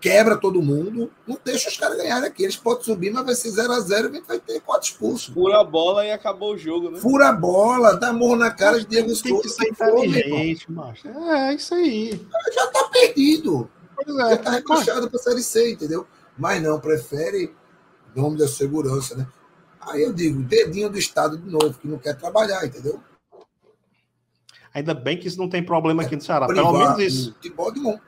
[0.00, 2.44] quebra todo mundo, não deixa os caras ganharem aqui.
[2.44, 5.34] Eles podem subir, mas vai ser 0x0 e a gente vai ter quatro expulsos.
[5.34, 7.00] Fura a bola e acabou o jogo, né?
[7.00, 11.08] Fura a bola, dá morro na cara de Diego Tem que ser inteligente, macho.
[11.08, 12.24] É, isso aí.
[12.54, 13.68] Já tá perdido.
[13.96, 14.30] Pois é.
[14.30, 16.06] Já tá rebaixado pra Série C, entendeu?
[16.36, 17.54] Mas não, prefere
[18.14, 19.26] nome da segurança, né?
[19.80, 23.00] Aí eu digo, dedinho do Estado de novo, que não quer trabalhar, entendeu?
[24.74, 26.46] Ainda bem que isso não tem problema aqui no Ceará.
[26.46, 27.34] Pelo menos isso.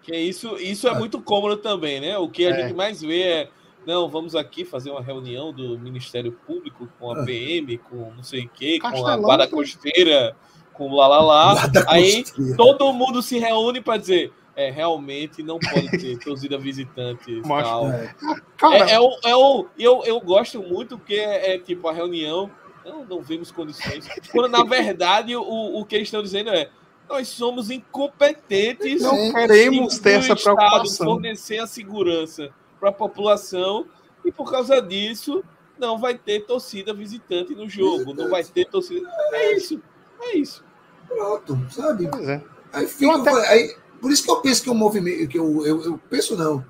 [0.03, 2.19] Que isso, isso é, é muito cômodo também, né?
[2.19, 2.63] O que a é.
[2.63, 3.51] gente mais vê é.
[3.87, 7.79] Não, vamos aqui fazer uma reunião do Ministério Público com a PM, é.
[7.79, 9.49] com não sei o quê, com a Guarda?
[9.49, 10.37] Costeira,
[10.75, 11.71] com lá lá lá.
[11.89, 12.23] Aí
[12.55, 14.31] todo mundo se reúne para dizer.
[14.59, 17.41] É, realmente não pode ter torcida visitante.
[17.47, 17.89] Mas, tal.
[17.89, 18.15] É.
[18.63, 22.51] é, é, o, é o, eu, eu gosto muito que é, é tipo a reunião
[22.85, 24.09] não, não vemos condições.
[24.33, 26.71] Quando, na verdade, o, o que eles estão dizendo é
[27.09, 29.03] nós somos incompetentes.
[29.03, 31.07] Não queremos ter essa preocupação.
[31.07, 32.51] fornecer a segurança
[32.81, 33.87] para a população
[34.25, 35.45] e por causa disso
[35.79, 39.09] não vai ter torcida visitante no jogo, não vai ter torcida.
[39.33, 39.81] É isso,
[40.21, 40.65] é isso.
[41.07, 42.07] Pronto, sabe?
[42.07, 42.43] É.
[42.73, 43.49] Aí, fica, até...
[43.49, 46.65] aí, por isso que eu penso que o movimento, que eu, eu, eu penso não.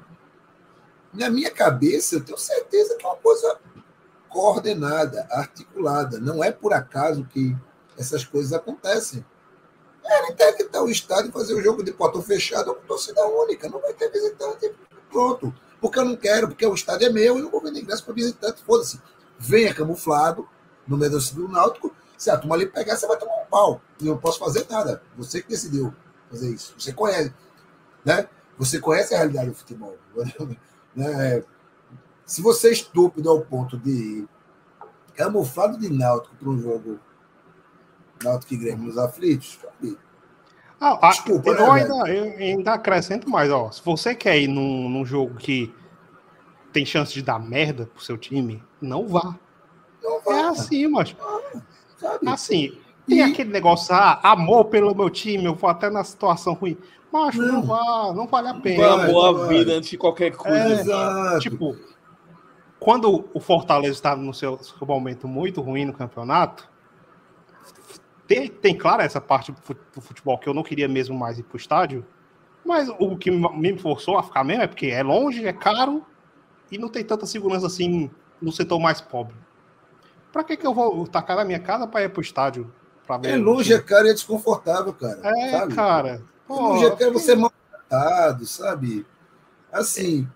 [1.13, 3.59] Na minha cabeça, eu tenho certeza que é uma coisa
[4.29, 6.19] coordenada, articulada.
[6.19, 7.57] Não é por acaso que
[7.97, 9.25] essas coisas acontecem.
[10.05, 13.69] Ele tem que ter o estádio fazer o jogo de portão fechado com torcida única.
[13.69, 14.73] Não vai ter visitante.
[15.11, 15.55] Pronto.
[15.81, 18.15] Porque eu não quero, porque o estádio é meu e não vou vender ingresso para
[18.15, 18.63] visitante.
[18.63, 19.01] Foda-se.
[19.39, 20.49] Venha camuflado
[20.87, 21.95] no meio do Náutico.
[22.17, 23.81] Se a turma ali pegar, você vai tomar um pau.
[24.01, 25.03] E eu não posso fazer nada.
[25.17, 25.95] Você que decidiu
[26.31, 26.75] fazer isso.
[26.79, 27.33] Você conhece.
[28.05, 28.29] Né?
[28.59, 29.97] Você conhece a realidade do futebol.
[30.95, 31.43] né?
[32.25, 34.27] Se você é estúpido ao ponto de
[35.15, 37.01] camuflado de náutico para um jogo
[38.23, 39.59] náutico e Grêmio nos aflitos,
[40.81, 43.71] ah, Desculpa, eu, né, ainda, eu ainda acrescento mais, ó.
[43.71, 45.75] Se você quer ir num, num jogo que
[46.73, 49.37] tem chance de dar merda pro seu time, não vá.
[50.03, 50.37] Não vá.
[50.37, 51.17] É assim, mas.
[52.25, 52.79] Assim,
[53.09, 53.23] tem e...
[53.23, 56.77] aquele negócio, ah, amor pelo meu time, eu vou até na situação ruim.
[57.13, 59.05] Macho, não, não vá, não vale a pena.
[59.05, 61.35] Amor a vida antes de qualquer coisa.
[61.35, 61.75] É, tipo,
[62.79, 66.69] quando o Fortaleza está no seu, seu, momento muito ruim no campeonato,
[68.27, 69.53] tem, tem claro essa parte
[69.95, 72.05] do futebol que eu não queria mesmo mais ir para o estádio,
[72.65, 76.05] mas o que me forçou a ficar mesmo é porque é longe, é caro
[76.71, 79.35] e não tem tanta segurança assim no setor mais pobre.
[80.31, 82.71] Para que, que eu vou tacar na minha casa para ir para o estádio?
[83.17, 85.21] Ver é longe, é caro e é desconfortável, cara.
[85.25, 85.75] É, sabe?
[85.75, 86.23] cara.
[86.47, 89.07] Pô, é longe é caro, você é mal tratado, sabe?
[89.73, 90.29] Assim,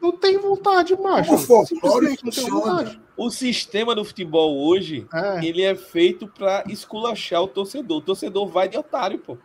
[0.00, 1.34] não tem vontade, macho.
[1.34, 2.98] O folclore funciona.
[3.16, 5.44] O sistema do futebol hoje, é.
[5.44, 7.98] ele é feito para esculachar o torcedor.
[7.98, 9.36] O torcedor vai de otário, pô.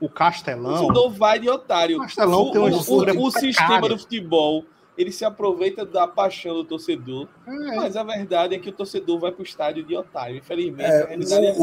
[0.00, 0.72] O Castelão.
[0.72, 1.98] O torcedor vai de otário.
[1.98, 4.64] O Castelão o, tem uma o, o sistema do futebol,
[4.96, 7.28] ele se aproveita da paixão do torcedor.
[7.46, 7.76] É.
[7.76, 10.36] Mas a verdade é que o torcedor vai para o estádio de otário.
[10.36, 11.54] Infelizmente, é, a realidade é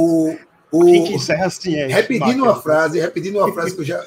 [0.72, 1.88] o, quiser assim é.
[1.88, 4.05] Repetindo uma frase, repetindo uma frase que eu já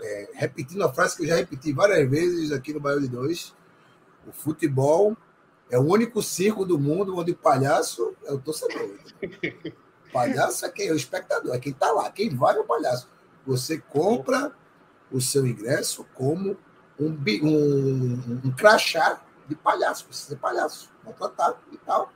[0.00, 3.54] é, repetindo a frase que eu já repeti várias vezes aqui no Bairro de Dois:
[4.26, 5.16] o futebol
[5.70, 8.90] é o único circo do mundo onde o palhaço é o torcedor.
[10.08, 10.88] O palhaço é quem?
[10.88, 12.10] É o espectador, é quem está lá.
[12.10, 13.08] Quem vai é o palhaço.
[13.46, 14.52] Você compra
[15.10, 16.56] o seu ingresso como
[16.98, 20.06] um, um, um crachá de palhaço.
[20.06, 22.12] Precisa ser palhaço, contratado e tal.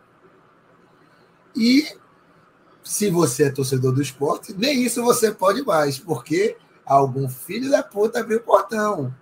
[1.57, 1.89] E
[2.89, 7.83] se você é torcedor do esporte, nem isso você pode mais, porque algum filho da
[7.83, 9.15] puta abriu o portão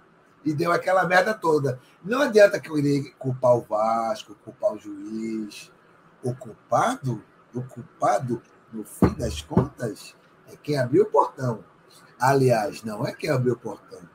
[0.44, 1.80] e deu aquela merda toda.
[2.00, 5.72] Não adianta que eu irei culpar o Vasco, culpar o juiz.
[6.22, 8.40] O culpado, o culpado,
[8.72, 10.14] no fim das contas,
[10.46, 11.64] é quem abriu o portão.
[12.20, 14.08] Aliás, não é quem abriu o portão,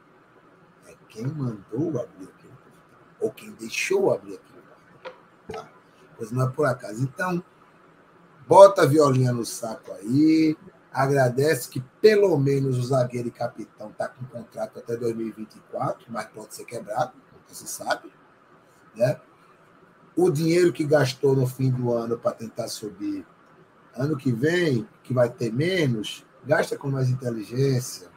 [0.88, 5.14] é quem mandou abrir aquele portão, ou quem deixou abrir aquele portão.
[5.52, 5.70] Tá?
[6.16, 7.04] Pois não é por acaso.
[7.04, 7.44] Então,
[8.52, 10.58] bota a violinha no saco aí,
[10.92, 16.54] agradece que pelo menos o zagueiro e capitão está com contrato até 2024, mas pode
[16.54, 18.12] ser quebrado, nunca se sabe.
[18.94, 19.18] Né?
[20.18, 23.26] O dinheiro que gastou no fim do ano para tentar subir,
[23.96, 28.10] ano que vem, que vai ter menos, gasta com mais inteligência.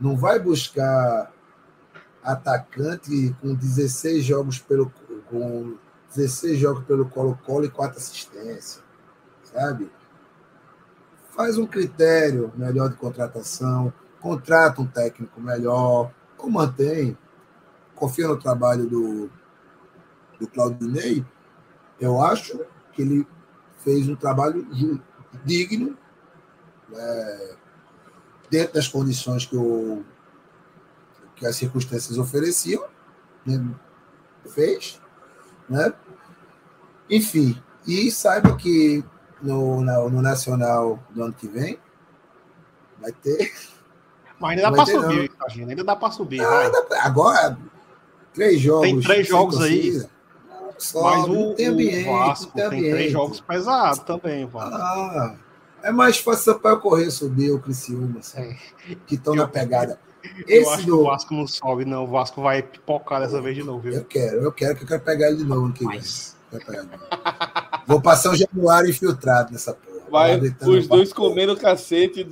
[0.00, 1.32] Não vai buscar
[2.22, 4.88] atacante com 16 jogos pelo
[5.28, 5.76] com
[6.14, 8.85] 16 jogos pelo Colo-Colo e quatro assistências,
[9.56, 9.90] sabe?
[11.34, 17.16] Faz um critério melhor de contratação, contrata um técnico melhor, ou mantém,
[17.94, 19.30] confia no trabalho do,
[20.38, 21.24] do Claudinei,
[21.98, 22.60] eu acho
[22.92, 23.26] que ele
[23.82, 24.66] fez um trabalho
[25.44, 25.96] digno,
[26.92, 27.56] é,
[28.50, 30.04] dentro das condições que, o,
[31.34, 32.84] que as circunstâncias ofereciam,
[33.44, 33.74] né?
[34.48, 35.00] fez,
[35.68, 35.92] né?
[37.08, 39.04] Enfim, e saiba que
[39.46, 41.78] no, no, no, Nacional do ano que vem
[43.00, 43.52] vai ter.
[44.38, 46.40] Mas ainda dá para subir, imagina, ainda dá para subir.
[46.42, 46.70] Ah,
[47.02, 47.58] agora,
[48.34, 48.82] três jogos.
[48.82, 50.06] Tem três jogos aí.
[50.78, 54.74] Só, mas o, tem ambiente, o Vasco tem, tem, três jogos pesados também, Vasco.
[54.74, 55.34] Ah,
[55.82, 58.58] é mais fácil para correr subir o Criciúma, assim, é.
[59.06, 59.98] que estão na pegada.
[60.46, 60.84] Esse eu acho do...
[60.84, 62.04] que o Vasco não sobe, não.
[62.04, 63.80] O Vasco vai pipocar dessa vez de novo.
[63.80, 63.94] Viu?
[63.94, 65.84] Eu quero, eu quero que eu quero pegar ele de novo aqui.
[65.84, 66.36] Mas...
[67.86, 69.96] Vou passar o Januário infiltrado nessa porra.
[70.10, 72.26] Vai, os dois comendo cacete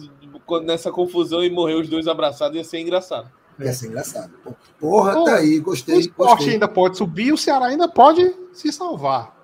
[0.65, 3.31] nessa confusão e morrer os dois abraçados ia ser engraçado.
[3.59, 4.33] Ia ser engraçado.
[4.81, 5.97] Porra, Pô, tá aí, gostei.
[5.97, 9.35] O esporte ainda pode subir, o Ceará ainda pode se salvar.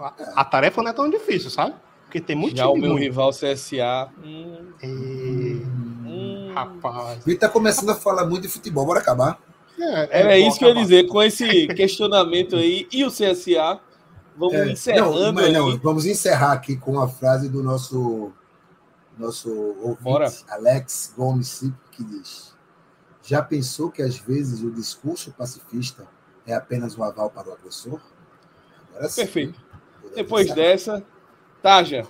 [0.00, 0.32] A, é.
[0.36, 1.74] a tarefa não é tão difícil, sabe?
[2.04, 4.08] Porque tem muito Já o meu rival CSA.
[4.22, 5.62] Hum, e...
[6.06, 7.26] hum, rapaz.
[7.26, 9.38] Ele tá começando a falar muito de futebol, bora acabar.
[9.78, 12.86] É, Era isso que eu ia dizer, com esse questionamento aí.
[12.90, 13.80] E o CSA?
[14.38, 15.32] Vamos é, encerrando.
[15.32, 18.32] Não, não, vamos encerrar aqui com a frase do nosso,
[19.18, 20.32] nosso ouvinte, Bora.
[20.48, 22.54] Alex Gomes, que diz:
[23.22, 26.06] Já pensou que às vezes o discurso pacifista
[26.46, 28.00] é apenas um aval para o agressor?
[28.90, 29.58] Agora, Perfeito.
[29.58, 31.04] Sim, Depois dessa,
[31.60, 32.06] Taja,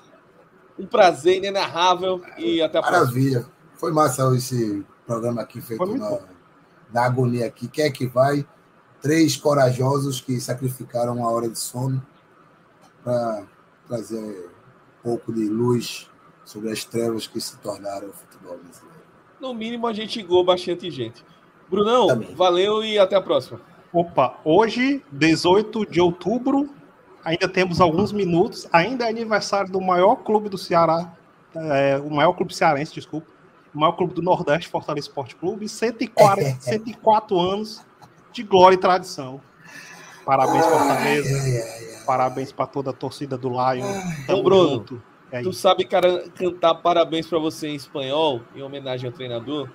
[0.79, 3.01] um prazer inenarrável e até a Maravilha.
[3.01, 3.31] próxima.
[3.41, 3.59] Maravilha.
[3.75, 6.19] Foi massa esse programa aqui feito na,
[6.93, 7.69] na agonia aqui.
[7.69, 8.47] Quem é que vai?
[9.01, 12.05] Três corajosos que sacrificaram uma hora de sono
[13.03, 13.45] para
[13.87, 16.09] trazer um pouco de luz
[16.45, 18.99] sobre as trevas que se tornaram o futebol brasileiro.
[19.41, 21.25] No mínimo, a gente ligou bastante gente.
[21.69, 22.35] Brunão, Também.
[22.35, 23.61] valeu e até a próxima.
[23.93, 26.69] Opa, hoje, 18 de outubro,
[27.25, 28.67] ainda temos alguns minutos.
[28.73, 31.13] Ainda é aniversário do maior clube do Ceará,
[31.55, 33.27] é, o maior clube cearense, desculpa,
[33.75, 37.83] o maior clube do Nordeste, Fortaleza Esporte Clube, 140, 104 anos
[38.33, 39.41] de glória e tradição.
[40.25, 41.37] Parabéns, Fortaleza.
[41.37, 43.85] Ai, ai, ai, Parabéns para toda a torcida do Lion.
[44.31, 49.15] Ô, Bruno, é tu sabe cara, cantar parabéns para você em espanhol, em homenagem ao
[49.15, 49.69] treinador?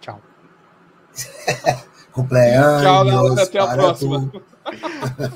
[0.00, 0.22] Tchau.
[2.12, 2.82] Cumpleaños.
[2.82, 3.42] Tchau, galera.
[3.42, 4.32] Até a próxima.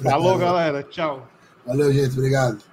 [0.08, 0.84] Falou, galera.
[0.84, 1.26] Tchau.
[1.66, 2.16] Valeu, gente.
[2.16, 2.62] Obrigado.